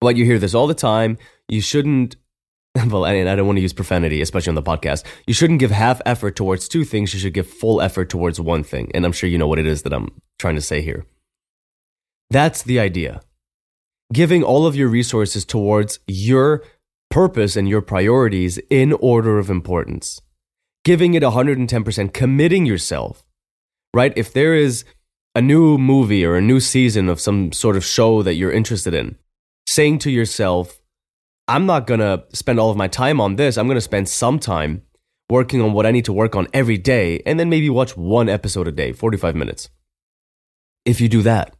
Well, 0.00 0.12
you 0.12 0.24
hear 0.24 0.38
this 0.38 0.54
all 0.54 0.66
the 0.66 0.72
time. 0.72 1.18
You 1.48 1.60
shouldn't, 1.60 2.16
well, 2.86 3.04
and 3.04 3.28
I 3.28 3.36
don't 3.36 3.46
want 3.46 3.58
to 3.58 3.62
use 3.62 3.74
profanity, 3.74 4.22
especially 4.22 4.52
on 4.52 4.54
the 4.54 4.62
podcast. 4.62 5.04
You 5.26 5.34
shouldn't 5.34 5.60
give 5.60 5.70
half 5.70 6.00
effort 6.06 6.34
towards 6.34 6.66
two 6.66 6.84
things. 6.84 7.12
You 7.12 7.20
should 7.20 7.34
give 7.34 7.46
full 7.46 7.82
effort 7.82 8.08
towards 8.08 8.40
one 8.40 8.64
thing. 8.64 8.90
And 8.94 9.04
I'm 9.04 9.12
sure 9.12 9.28
you 9.28 9.36
know 9.36 9.48
what 9.48 9.58
it 9.58 9.66
is 9.66 9.82
that 9.82 9.92
I'm 9.92 10.08
trying 10.38 10.54
to 10.54 10.62
say 10.62 10.80
here. 10.80 11.04
That's 12.30 12.62
the 12.62 12.80
idea. 12.80 13.20
Giving 14.12 14.42
all 14.42 14.66
of 14.66 14.76
your 14.76 14.88
resources 14.88 15.44
towards 15.44 15.98
your 16.06 16.62
purpose 17.10 17.56
and 17.56 17.68
your 17.68 17.82
priorities 17.82 18.58
in 18.70 18.92
order 18.92 19.38
of 19.38 19.50
importance 19.50 20.20
giving 20.86 21.14
it 21.14 21.22
110%, 21.24 22.12
committing 22.12 22.64
yourself, 22.64 23.24
right? 23.92 24.12
If 24.14 24.32
there 24.32 24.54
is 24.54 24.84
a 25.34 25.42
new 25.42 25.76
movie 25.76 26.24
or 26.24 26.36
a 26.36 26.40
new 26.40 26.60
season 26.60 27.08
of 27.08 27.20
some 27.20 27.50
sort 27.50 27.76
of 27.76 27.84
show 27.84 28.22
that 28.22 28.34
you're 28.34 28.52
interested 28.52 28.94
in, 28.94 29.16
saying 29.66 29.98
to 29.98 30.12
yourself, 30.12 30.80
I'm 31.48 31.66
not 31.66 31.88
going 31.88 31.98
to 31.98 32.22
spend 32.32 32.60
all 32.60 32.70
of 32.70 32.76
my 32.76 32.86
time 32.86 33.20
on 33.20 33.34
this. 33.34 33.58
I'm 33.58 33.66
going 33.66 33.74
to 33.76 33.80
spend 33.80 34.08
some 34.08 34.38
time 34.38 34.82
working 35.28 35.60
on 35.60 35.72
what 35.72 35.86
I 35.86 35.90
need 35.90 36.04
to 36.04 36.12
work 36.12 36.36
on 36.36 36.46
every 36.52 36.78
day 36.78 37.20
and 37.26 37.40
then 37.40 37.50
maybe 37.50 37.68
watch 37.68 37.96
one 37.96 38.28
episode 38.28 38.68
a 38.68 38.72
day, 38.72 38.92
45 38.92 39.34
minutes. 39.34 39.68
If 40.84 41.00
you 41.00 41.08
do 41.08 41.22
that, 41.22 41.55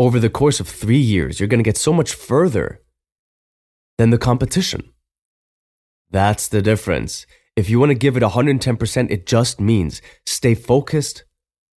over 0.00 0.18
the 0.18 0.30
course 0.30 0.60
of 0.60 0.66
three 0.66 0.96
years, 0.96 1.38
you're 1.38 1.46
going 1.46 1.62
to 1.62 1.68
get 1.68 1.76
so 1.76 1.92
much 1.92 2.14
further 2.14 2.80
than 3.98 4.08
the 4.08 4.16
competition. 4.16 4.82
That's 6.10 6.48
the 6.48 6.62
difference. 6.62 7.26
If 7.54 7.68
you 7.68 7.78
want 7.78 7.90
to 7.90 7.94
give 7.94 8.16
it 8.16 8.22
110%, 8.22 9.10
it 9.10 9.26
just 9.26 9.60
means 9.60 10.00
stay 10.24 10.54
focused 10.54 11.24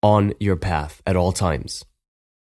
on 0.04 0.34
your 0.38 0.54
path 0.54 1.02
at 1.04 1.16
all 1.16 1.32
times. 1.32 1.84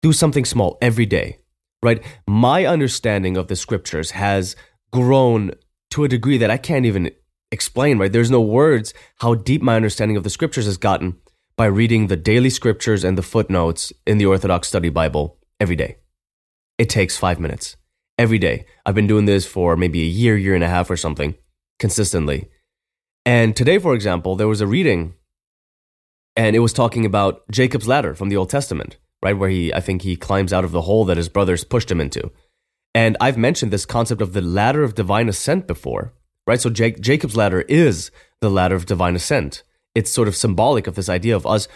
Do 0.03 0.13
something 0.13 0.45
small 0.45 0.77
every 0.83 1.07
day, 1.07 1.39
right? 1.85 2.03
My 2.27 2.67
understanding 2.67 3.37
of 3.37 3.47
the 3.47 3.55
scriptures 3.55 4.11
has 4.11 4.57
grown 4.93 5.53
to 5.91 6.03
a 6.03 6.09
degree 6.09 6.39
that 6.39 6.51
I 6.51 6.57
can't 6.57 6.85
even 6.85 7.13
explain, 7.53 7.99
right? 7.99 8.13
There's 8.13 8.31
no 8.31 8.41
words 8.41 8.93
how 9.21 9.37
deep 9.37 9.63
my 9.63 9.77
understanding 9.77 10.17
of 10.17 10.25
the 10.25 10.31
scriptures 10.31 10.67
has 10.67 10.79
gotten 10.79 11.19
by 11.57 11.67
reading 11.67 12.09
the 12.09 12.17
daily 12.17 12.51
scriptures 12.51 13.05
and 13.05 13.17
the 13.17 13.23
footnotes 13.23 13.93
in 14.05 14.19
the 14.19 14.27
Orthodox 14.27 14.67
Study 14.67 14.89
Bible 14.89 15.37
every 15.61 15.77
day. 15.77 15.99
It 16.79 16.89
takes 16.89 17.17
five 17.17 17.39
minutes 17.39 17.77
every 18.19 18.39
day. 18.39 18.67
I've 18.85 18.95
been 18.95 19.07
doing 19.07 19.27
this 19.27 19.47
for 19.47 19.77
maybe 19.77 20.03
a 20.03 20.07
year, 20.07 20.37
year 20.37 20.55
and 20.55 20.65
a 20.65 20.69
half 20.69 20.91
or 20.91 20.97
something 20.97 21.35
consistently. 21.79 22.49
And 23.25 23.55
today, 23.55 23.79
for 23.79 23.95
example, 23.95 24.35
there 24.35 24.49
was 24.49 24.61
a 24.61 24.67
reading 24.67 25.15
and 26.37 26.57
it 26.57 26.61
was 26.61 26.73
talking 26.73 27.05
about 27.05 27.49
Jacob's 27.51 27.89
ladder 27.89 28.15
from 28.15 28.29
the 28.29 28.37
Old 28.37 28.51
Testament, 28.51 28.97
right? 29.23 29.37
Where 29.37 29.51
he, 29.51 29.75
I 29.75 29.81
think 29.81 30.03
he 30.03 30.17
climbs 30.17 30.53
out 30.53 30.65
of 30.65 30.73
the 30.73 30.83
hole 30.83 31.05
that 31.05 31.17
his 31.17 31.29
brothers 31.29 31.65
pushed 31.65 31.91
him 31.91 32.01
into. 32.01 32.31
And 32.95 33.17
I've 33.21 33.37
mentioned 33.37 33.73
this 33.73 33.87
concept 33.87 34.21
of 34.21 34.33
the 34.33 34.41
ladder 34.41 34.83
of 34.83 34.95
divine 34.95 35.29
ascent 35.29 35.67
before, 35.67 36.13
right? 36.47 36.61
So 36.61 36.71
Jacob's 36.71 37.37
ladder 37.37 37.63
is 37.63 38.11
the 38.41 38.51
ladder 38.51 38.75
of 38.75 38.87
divine 38.87 39.17
ascent. 39.17 39.63
It's 39.95 40.11
sort 40.11 40.29
of 40.29 40.37
symbolic 40.37 40.87
of 40.87 40.95
this 40.95 41.09
idea 41.09 41.37
of 41.37 41.47
us 41.47 41.69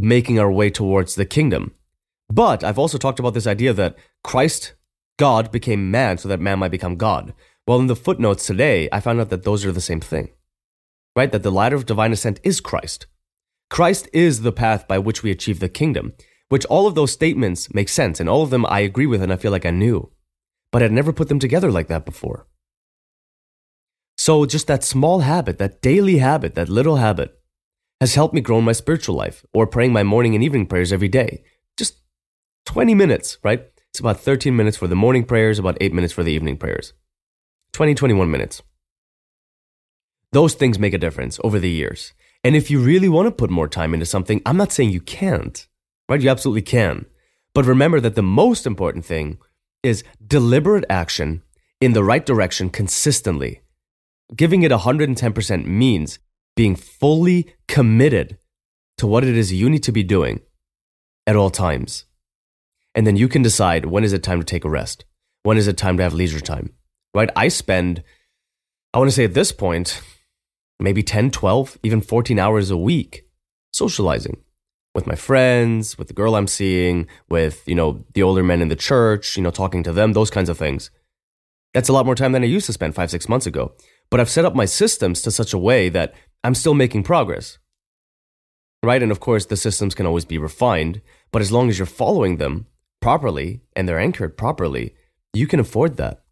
making 0.00 0.38
our 0.38 0.50
way 0.50 0.70
towards 0.70 1.14
the 1.14 1.26
kingdom. 1.26 1.74
But 2.28 2.64
I've 2.64 2.78
also 2.78 2.98
talked 2.98 3.18
about 3.18 3.34
this 3.34 3.46
idea 3.46 3.72
that 3.72 3.96
Christ, 4.24 4.74
God, 5.18 5.50
became 5.50 5.90
man 5.90 6.18
so 6.18 6.28
that 6.28 6.40
man 6.40 6.58
might 6.58 6.70
become 6.70 6.96
God. 6.96 7.34
Well, 7.66 7.80
in 7.80 7.86
the 7.86 7.96
footnotes 7.96 8.46
today, 8.46 8.88
I 8.92 9.00
found 9.00 9.20
out 9.20 9.30
that 9.30 9.44
those 9.44 9.64
are 9.64 9.72
the 9.72 9.80
same 9.80 10.00
thing 10.00 10.30
right? 11.16 11.32
That 11.32 11.42
the 11.42 11.50
ladder 11.50 11.74
of 11.74 11.86
divine 11.86 12.12
ascent 12.12 12.38
is 12.44 12.60
Christ. 12.60 13.06
Christ 13.70 14.08
is 14.12 14.42
the 14.42 14.52
path 14.52 14.86
by 14.86 14.98
which 14.98 15.24
we 15.24 15.32
achieve 15.32 15.58
the 15.58 15.68
kingdom, 15.68 16.12
which 16.50 16.66
all 16.66 16.86
of 16.86 16.94
those 16.94 17.10
statements 17.10 17.74
make 17.74 17.88
sense, 17.88 18.20
and 18.20 18.28
all 18.28 18.42
of 18.42 18.50
them 18.50 18.66
I 18.66 18.80
agree 18.80 19.06
with 19.06 19.22
and 19.22 19.32
I 19.32 19.36
feel 19.36 19.50
like 19.50 19.66
I 19.66 19.70
knew. 19.70 20.12
But 20.70 20.82
I'd 20.82 20.92
never 20.92 21.12
put 21.12 21.28
them 21.28 21.40
together 21.40 21.72
like 21.72 21.88
that 21.88 22.04
before. 22.04 22.46
So, 24.18 24.46
just 24.46 24.66
that 24.66 24.84
small 24.84 25.20
habit, 25.20 25.58
that 25.58 25.82
daily 25.82 26.18
habit, 26.18 26.54
that 26.54 26.68
little 26.68 26.96
habit, 26.96 27.38
has 28.00 28.14
helped 28.14 28.34
me 28.34 28.40
grow 28.40 28.58
in 28.58 28.64
my 28.64 28.72
spiritual 28.72 29.14
life 29.14 29.44
or 29.52 29.66
praying 29.66 29.92
my 29.92 30.02
morning 30.02 30.34
and 30.34 30.44
evening 30.44 30.66
prayers 30.66 30.92
every 30.92 31.08
day. 31.08 31.42
Just 32.66 32.74
20 32.74 32.94
minutes, 32.94 33.38
right? 33.42 33.64
It's 33.90 34.00
about 34.00 34.20
13 34.20 34.54
minutes 34.54 34.76
for 34.76 34.86
the 34.88 34.96
morning 34.96 35.24
prayers, 35.24 35.58
about 35.58 35.78
8 35.80 35.92
minutes 35.92 36.12
for 36.12 36.22
the 36.22 36.32
evening 36.32 36.56
prayers. 36.56 36.92
20, 37.72 37.94
21 37.94 38.30
minutes. 38.30 38.62
Those 40.32 40.54
things 40.54 40.78
make 40.78 40.92
a 40.92 40.98
difference 40.98 41.38
over 41.44 41.58
the 41.58 41.70
years. 41.70 42.12
And 42.42 42.56
if 42.56 42.70
you 42.70 42.80
really 42.80 43.08
want 43.08 43.26
to 43.26 43.30
put 43.30 43.50
more 43.50 43.68
time 43.68 43.94
into 43.94 44.06
something, 44.06 44.42
I'm 44.44 44.56
not 44.56 44.72
saying 44.72 44.90
you 44.90 45.00
can't, 45.00 45.66
right? 46.08 46.20
You 46.20 46.28
absolutely 46.28 46.62
can. 46.62 47.06
But 47.54 47.64
remember 47.64 48.00
that 48.00 48.14
the 48.14 48.22
most 48.22 48.66
important 48.66 49.04
thing 49.04 49.38
is 49.82 50.04
deliberate 50.26 50.84
action 50.90 51.42
in 51.80 51.92
the 51.92 52.04
right 52.04 52.26
direction 52.26 52.68
consistently. 52.70 53.62
Giving 54.34 54.62
it 54.62 54.72
110% 54.72 55.66
means 55.66 56.18
being 56.56 56.74
fully 56.74 57.54
committed 57.68 58.38
to 58.98 59.06
what 59.06 59.24
it 59.24 59.36
is 59.36 59.52
you 59.52 59.70
need 59.70 59.84
to 59.84 59.92
be 59.92 60.02
doing 60.02 60.40
at 61.26 61.36
all 61.36 61.50
times. 61.50 62.06
And 62.96 63.06
then 63.06 63.16
you 63.16 63.28
can 63.28 63.42
decide 63.42 63.84
when 63.84 64.04
is 64.04 64.14
it 64.14 64.22
time 64.22 64.40
to 64.40 64.44
take 64.44 64.64
a 64.64 64.70
rest? 64.70 65.04
When 65.42 65.58
is 65.58 65.68
it 65.68 65.76
time 65.76 65.98
to 65.98 66.02
have 66.02 66.14
leisure 66.14 66.40
time? 66.40 66.72
Right? 67.14 67.30
I 67.36 67.48
spend, 67.48 68.02
I 68.94 68.98
want 68.98 69.10
to 69.10 69.14
say 69.14 69.24
at 69.24 69.34
this 69.34 69.52
point, 69.52 70.00
maybe 70.80 71.02
10, 71.02 71.30
12, 71.30 71.78
even 71.82 72.00
14 72.00 72.38
hours 72.38 72.70
a 72.70 72.76
week 72.76 73.26
socializing 73.72 74.38
with 74.94 75.06
my 75.06 75.14
friends, 75.14 75.98
with 75.98 76.08
the 76.08 76.14
girl 76.14 76.34
I'm 76.34 76.46
seeing, 76.46 77.06
with, 77.28 77.62
you 77.68 77.74
know, 77.74 78.06
the 78.14 78.22
older 78.22 78.42
men 78.42 78.62
in 78.62 78.68
the 78.68 78.76
church, 78.76 79.36
you 79.36 79.42
know, 79.42 79.50
talking 79.50 79.82
to 79.82 79.92
them, 79.92 80.14
those 80.14 80.30
kinds 80.30 80.48
of 80.48 80.56
things. 80.56 80.90
That's 81.74 81.90
a 81.90 81.92
lot 81.92 82.06
more 82.06 82.14
time 82.14 82.32
than 82.32 82.42
I 82.42 82.46
used 82.46 82.64
to 82.66 82.72
spend 82.72 82.94
five, 82.94 83.10
six 83.10 83.28
months 83.28 83.46
ago. 83.46 83.74
But 84.10 84.20
I've 84.20 84.30
set 84.30 84.46
up 84.46 84.54
my 84.54 84.64
systems 84.64 85.20
to 85.22 85.30
such 85.30 85.52
a 85.52 85.58
way 85.58 85.90
that 85.90 86.14
I'm 86.42 86.54
still 86.54 86.72
making 86.72 87.02
progress. 87.02 87.58
Right? 88.82 89.02
And 89.02 89.12
of 89.12 89.20
course, 89.20 89.44
the 89.44 89.56
systems 89.58 89.94
can 89.94 90.06
always 90.06 90.24
be 90.24 90.38
refined, 90.38 91.02
but 91.30 91.42
as 91.42 91.52
long 91.52 91.68
as 91.68 91.78
you're 91.78 91.84
following 91.84 92.38
them 92.38 92.66
properly 93.00 93.62
and 93.74 93.88
they're 93.88 93.98
anchored 93.98 94.36
properly, 94.36 94.94
you 95.32 95.46
can 95.46 95.60
afford 95.60 95.96
that. 95.96 96.22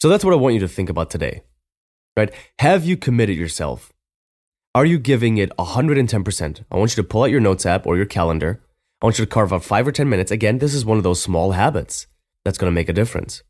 So 0.00 0.08
that's 0.08 0.24
what 0.24 0.34
I 0.34 0.36
want 0.36 0.54
you 0.54 0.60
to 0.60 0.68
think 0.68 0.88
about 0.88 1.10
today. 1.10 1.42
Right? 2.16 2.32
Have 2.58 2.84
you 2.84 2.96
committed 2.96 3.36
yourself? 3.36 3.92
Are 4.74 4.84
you 4.86 4.98
giving 4.98 5.38
it 5.38 5.50
110%? 5.58 6.64
I 6.70 6.76
want 6.76 6.96
you 6.96 7.02
to 7.02 7.08
pull 7.08 7.22
out 7.22 7.30
your 7.30 7.40
notes 7.40 7.66
app 7.66 7.86
or 7.86 7.96
your 7.96 8.06
calendar. 8.06 8.62
I 9.00 9.06
want 9.06 9.18
you 9.18 9.24
to 9.24 9.30
carve 9.30 9.52
out 9.52 9.64
five 9.64 9.86
or 9.86 9.92
10 9.92 10.08
minutes. 10.08 10.30
Again, 10.30 10.58
this 10.58 10.74
is 10.74 10.84
one 10.84 10.98
of 10.98 11.04
those 11.04 11.20
small 11.20 11.52
habits 11.52 12.06
that's 12.44 12.58
going 12.58 12.70
to 12.70 12.74
make 12.74 12.88
a 12.88 12.94
difference. 12.94 13.42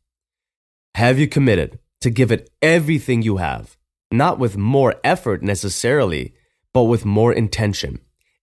Have 0.95 1.19
you 1.19 1.27
committed 1.27 1.79
to 2.01 2.09
give 2.09 2.31
it 2.31 2.49
everything 2.61 3.21
you 3.21 3.37
have, 3.37 3.77
not 4.11 4.39
with 4.39 4.57
more 4.57 4.95
effort 5.03 5.41
necessarily, 5.41 6.33
but 6.73 6.83
with 6.83 7.05
more 7.05 7.33
intention. 7.33 7.99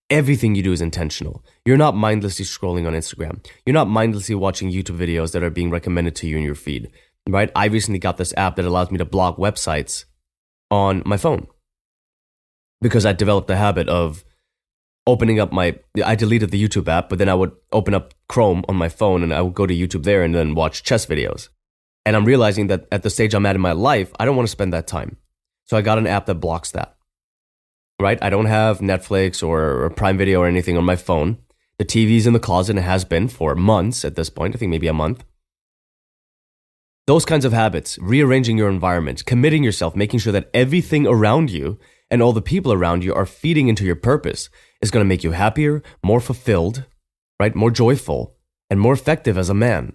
Everything 0.09 0.53
you 0.53 0.61
do 0.61 0.71
is 0.71 0.81
intentional. 0.81 1.43
You're 1.65 1.77
not 1.77 1.95
mindlessly 1.95 2.45
scrolling 2.45 2.85
on 2.85 2.93
Instagram. 2.93 3.43
You're 3.65 3.73
not 3.73 3.87
mindlessly 3.87 4.35
watching 4.35 4.71
YouTube 4.71 4.97
videos 4.97 5.31
that 5.31 5.41
are 5.43 5.49
being 5.49 5.71
recommended 5.71 6.15
to 6.17 6.27
you 6.27 6.37
in 6.37 6.43
your 6.43 6.53
feed, 6.53 6.91
right? 7.27 7.51
I 7.55 7.65
recently 7.65 7.97
got 7.97 8.17
this 8.17 8.33
app 8.37 8.55
that 8.57 8.65
allows 8.65 8.91
me 8.91 8.99
to 8.99 9.05
block 9.05 9.37
websites 9.37 10.05
on 10.69 11.01
my 11.05 11.17
phone 11.17 11.47
because 12.81 13.05
I 13.05 13.13
developed 13.13 13.47
the 13.47 13.55
habit 13.55 13.89
of 13.89 14.23
opening 15.07 15.39
up 15.39 15.51
my 15.51 15.79
I 16.03 16.15
deleted 16.15 16.51
the 16.51 16.63
YouTube 16.63 16.87
app, 16.87 17.09
but 17.09 17.17
then 17.17 17.29
I 17.29 17.35
would 17.35 17.53
open 17.71 17.93
up 17.93 18.13
Chrome 18.27 18.63
on 18.67 18.75
my 18.75 18.89
phone 18.89 19.23
and 19.23 19.33
I 19.33 19.41
would 19.41 19.55
go 19.55 19.65
to 19.65 19.73
YouTube 19.73 20.03
there 20.03 20.23
and 20.23 20.35
then 20.35 20.55
watch 20.55 20.83
chess 20.83 21.05
videos. 21.05 21.49
And 22.05 22.15
I'm 22.15 22.25
realizing 22.25 22.67
that 22.67 22.87
at 22.91 23.01
the 23.01 23.09
stage 23.09 23.33
I'm 23.33 23.45
at 23.47 23.55
in 23.55 23.61
my 23.61 23.71
life, 23.71 24.11
I 24.19 24.25
don't 24.25 24.35
want 24.35 24.47
to 24.47 24.51
spend 24.51 24.73
that 24.73 24.85
time. 24.85 25.17
So 25.65 25.77
I 25.77 25.81
got 25.81 25.97
an 25.97 26.05
app 26.05 26.27
that 26.27 26.35
blocks 26.35 26.71
that. 26.71 26.94
Right? 28.05 28.21
I 28.21 28.29
don't 28.29 28.45
have 28.45 28.81
Netflix 28.81 29.41
or, 29.41 29.89
Prime 29.89 30.15
Video 30.15 30.41
or 30.41 30.47
anything 30.47 30.77
on 30.77 30.83
my 30.83 30.95
phone. 30.95 31.39
The 31.79 31.85
TV's 31.85 32.27
in 32.27 32.33
the 32.33 32.39
closet 32.39 32.75
and 32.75 32.85
has 32.85 33.03
been 33.03 33.27
for 33.27 33.55
months 33.55 34.05
at 34.05 34.15
this 34.15 34.29
point, 34.29 34.53
I 34.53 34.59
think 34.59 34.69
maybe 34.69 34.85
a 34.85 34.93
month. 34.93 35.25
Those 37.07 37.25
kinds 37.25 37.45
of 37.45 37.51
habits, 37.51 37.97
rearranging 37.97 38.59
your 38.59 38.69
environment, 38.69 39.25
committing 39.25 39.63
yourself, 39.63 39.95
making 39.95 40.19
sure 40.19 40.33
that 40.33 40.51
everything 40.53 41.07
around 41.07 41.49
you 41.49 41.79
and 42.11 42.21
all 42.21 42.31
the 42.31 42.43
people 42.43 42.71
around 42.71 43.03
you 43.03 43.11
are 43.11 43.25
feeding 43.25 43.69
into 43.69 43.85
your 43.85 43.95
purpose 43.95 44.51
is 44.83 44.91
going 44.91 45.03
to 45.03 45.09
make 45.09 45.23
you 45.23 45.31
happier, 45.31 45.81
more 46.03 46.21
fulfilled, 46.21 46.85
right? 47.39 47.55
More 47.55 47.71
joyful, 47.71 48.35
and 48.69 48.79
more 48.79 48.93
effective 48.93 49.35
as 49.35 49.49
a 49.49 49.55
man. 49.55 49.93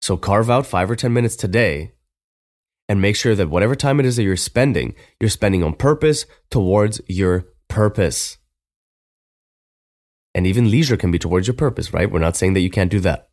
So 0.00 0.16
carve 0.16 0.48
out 0.48 0.64
five 0.64 0.90
or 0.90 0.96
10 0.96 1.12
minutes 1.12 1.36
today 1.36 1.92
and 2.88 3.00
make 3.00 3.16
sure 3.16 3.34
that 3.34 3.48
whatever 3.48 3.74
time 3.74 4.00
it 4.00 4.06
is 4.06 4.16
that 4.16 4.22
you're 4.22 4.36
spending, 4.36 4.94
you're 5.20 5.30
spending 5.30 5.62
on 5.62 5.74
purpose 5.74 6.26
towards 6.50 7.00
your 7.08 7.46
purpose. 7.68 8.38
And 10.34 10.46
even 10.46 10.70
leisure 10.70 10.96
can 10.96 11.10
be 11.10 11.18
towards 11.18 11.46
your 11.46 11.54
purpose, 11.54 11.92
right? 11.92 12.10
We're 12.10 12.18
not 12.18 12.36
saying 12.36 12.54
that 12.54 12.60
you 12.60 12.70
can't 12.70 12.90
do 12.90 13.00
that. 13.00 13.28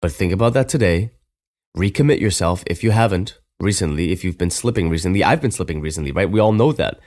But 0.00 0.12
think 0.12 0.32
about 0.32 0.54
that 0.54 0.68
today. 0.68 1.12
Recommit 1.76 2.20
yourself 2.20 2.64
if 2.66 2.82
you 2.82 2.90
haven't 2.90 3.38
recently, 3.60 4.12
if 4.12 4.24
you've 4.24 4.38
been 4.38 4.50
slipping 4.50 4.88
recently. 4.88 5.22
I've 5.22 5.40
been 5.40 5.50
slipping 5.50 5.80
recently, 5.80 6.12
right? 6.12 6.30
We 6.30 6.40
all 6.40 6.52
know 6.52 6.72
that. 6.72 6.98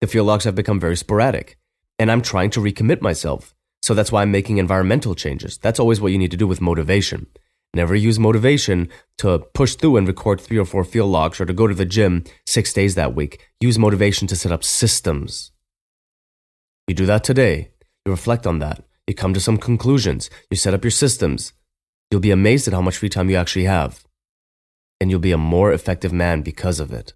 The 0.00 0.06
field 0.06 0.26
logs 0.26 0.44
have 0.44 0.54
become 0.54 0.78
very 0.78 0.96
sporadic. 0.96 1.58
And 1.98 2.10
I'm 2.10 2.22
trying 2.22 2.50
to 2.50 2.60
recommit 2.60 3.00
myself. 3.00 3.54
So 3.82 3.94
that's 3.94 4.12
why 4.12 4.22
I'm 4.22 4.30
making 4.30 4.58
environmental 4.58 5.14
changes. 5.14 5.58
That's 5.58 5.80
always 5.80 6.00
what 6.00 6.12
you 6.12 6.18
need 6.18 6.30
to 6.30 6.36
do 6.36 6.46
with 6.46 6.60
motivation. 6.60 7.26
Never 7.76 7.94
use 7.94 8.18
motivation 8.18 8.88
to 9.18 9.38
push 9.52 9.74
through 9.74 9.98
and 9.98 10.08
record 10.08 10.40
three 10.40 10.56
or 10.56 10.64
four 10.64 10.82
field 10.82 11.10
logs 11.10 11.38
or 11.38 11.44
to 11.44 11.52
go 11.52 11.66
to 11.66 11.74
the 11.74 11.84
gym 11.84 12.24
six 12.46 12.72
days 12.72 12.94
that 12.94 13.14
week. 13.14 13.50
Use 13.60 13.78
motivation 13.78 14.26
to 14.28 14.34
set 14.34 14.50
up 14.50 14.64
systems. 14.64 15.52
You 16.88 16.94
do 16.94 17.04
that 17.04 17.22
today. 17.22 17.72
You 18.06 18.12
reflect 18.12 18.46
on 18.46 18.60
that. 18.60 18.82
You 19.06 19.14
come 19.14 19.34
to 19.34 19.40
some 19.40 19.58
conclusions. 19.58 20.30
You 20.50 20.56
set 20.56 20.72
up 20.72 20.84
your 20.84 20.90
systems. 20.90 21.52
You'll 22.10 22.22
be 22.22 22.30
amazed 22.30 22.66
at 22.66 22.72
how 22.72 22.80
much 22.80 22.96
free 22.96 23.10
time 23.10 23.28
you 23.28 23.36
actually 23.36 23.66
have. 23.66 24.06
And 24.98 25.10
you'll 25.10 25.20
be 25.20 25.32
a 25.32 25.36
more 25.36 25.70
effective 25.70 26.14
man 26.14 26.40
because 26.40 26.80
of 26.80 26.94
it. 26.94 27.12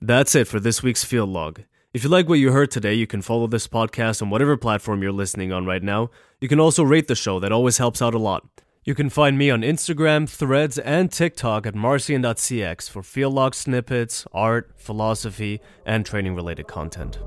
That's 0.00 0.36
it 0.36 0.46
for 0.46 0.60
this 0.60 0.84
week's 0.84 1.02
field 1.02 1.30
Log. 1.30 1.62
If 1.92 2.04
you 2.04 2.10
like 2.10 2.28
what 2.28 2.38
you 2.38 2.52
heard 2.52 2.70
today, 2.70 2.94
you 2.94 3.08
can 3.08 3.22
follow 3.22 3.48
this 3.48 3.66
podcast 3.66 4.22
on 4.22 4.30
whatever 4.30 4.56
platform 4.56 5.02
you're 5.02 5.10
listening 5.10 5.50
on 5.52 5.66
right 5.66 5.82
now. 5.82 6.10
You 6.40 6.46
can 6.46 6.60
also 6.60 6.84
rate 6.84 7.08
the 7.08 7.16
show, 7.16 7.40
that 7.40 7.50
always 7.50 7.78
helps 7.78 8.00
out 8.00 8.14
a 8.14 8.18
lot. 8.18 8.46
You 8.86 8.94
can 8.94 9.08
find 9.08 9.38
me 9.38 9.48
on 9.48 9.62
Instagram, 9.62 10.28
Threads, 10.28 10.78
and 10.78 11.10
TikTok 11.10 11.64
at 11.66 11.74
marcian.cx 11.74 12.90
for 12.90 13.02
field 13.02 13.32
log 13.32 13.54
snippets, 13.54 14.26
art, 14.30 14.72
philosophy, 14.76 15.62
and 15.86 16.04
training 16.04 16.34
related 16.34 16.66
content. 16.66 17.18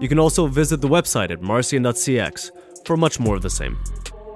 You 0.00 0.08
can 0.08 0.20
also 0.20 0.46
visit 0.46 0.80
the 0.80 0.86
website 0.86 1.32
at 1.32 1.42
marcian.cx 1.42 2.52
for 2.86 2.96
much 2.96 3.18
more 3.18 3.34
of 3.34 3.42
the 3.42 3.50
same. 3.50 3.76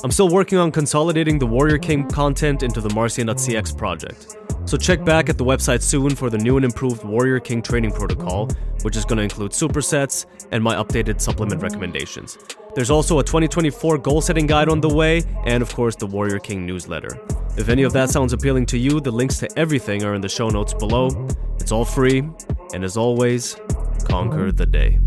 I'm 0.03 0.11
still 0.11 0.29
working 0.29 0.59
on 0.59 0.73
consolidating 0.73 1.39
the 1.39 1.47
Warrior 1.47 1.79
King 1.79 2.09
content 2.09 2.65
into 2.65 2.81
the 2.81 2.91
Marcian.cx 2.93 3.79
project. 3.79 4.37
So 4.65 4.77
check 4.77 5.05
back 5.05 5.29
at 5.29 5.39
the 5.39 5.45
website 5.45 5.81
soon 5.81 6.17
for 6.17 6.29
the 6.29 6.39
new 6.39 6.57
and 6.57 6.65
improved 6.65 7.05
Warrior 7.05 7.39
King 7.39 7.63
training 7.63 7.93
protocol, 7.93 8.51
which 8.83 8.97
is 8.97 9.05
going 9.05 9.19
to 9.19 9.23
include 9.23 9.53
supersets 9.53 10.27
and 10.51 10.63
my 10.63 10.75
updated 10.75 11.21
supplement 11.21 11.63
recommendations. 11.63 12.37
There's 12.75 12.91
also 12.91 13.21
a 13.21 13.25
2024 13.25 13.99
goal 13.99 14.21
setting 14.21 14.47
guide 14.47 14.69
on 14.69 14.81
the 14.81 14.89
way, 14.89 15.23
and 15.45 15.63
of 15.63 15.73
course, 15.73 15.95
the 15.95 16.07
Warrior 16.07 16.41
King 16.41 16.67
newsletter. 16.67 17.21
If 17.57 17.69
any 17.69 17.85
of 17.85 17.93
that 17.93 18.11
sounds 18.11 18.33
appealing 18.33 18.67
to 18.67 18.79
you, 18.79 19.01
the 19.01 19.13
links 19.13 19.39
to 19.39 19.59
everything 19.59 20.03
are 20.03 20.15
in 20.15 20.21
the 20.21 20.29
show 20.29 20.49
notes 20.49 20.75
below. 20.75 21.09
It's 21.61 21.71
all 21.71 21.85
free, 21.85 22.29
and 22.73 22.83
as 22.83 22.97
always, 22.97 23.57
conquer 24.05 24.51
the 24.51 24.67
day. 24.67 24.99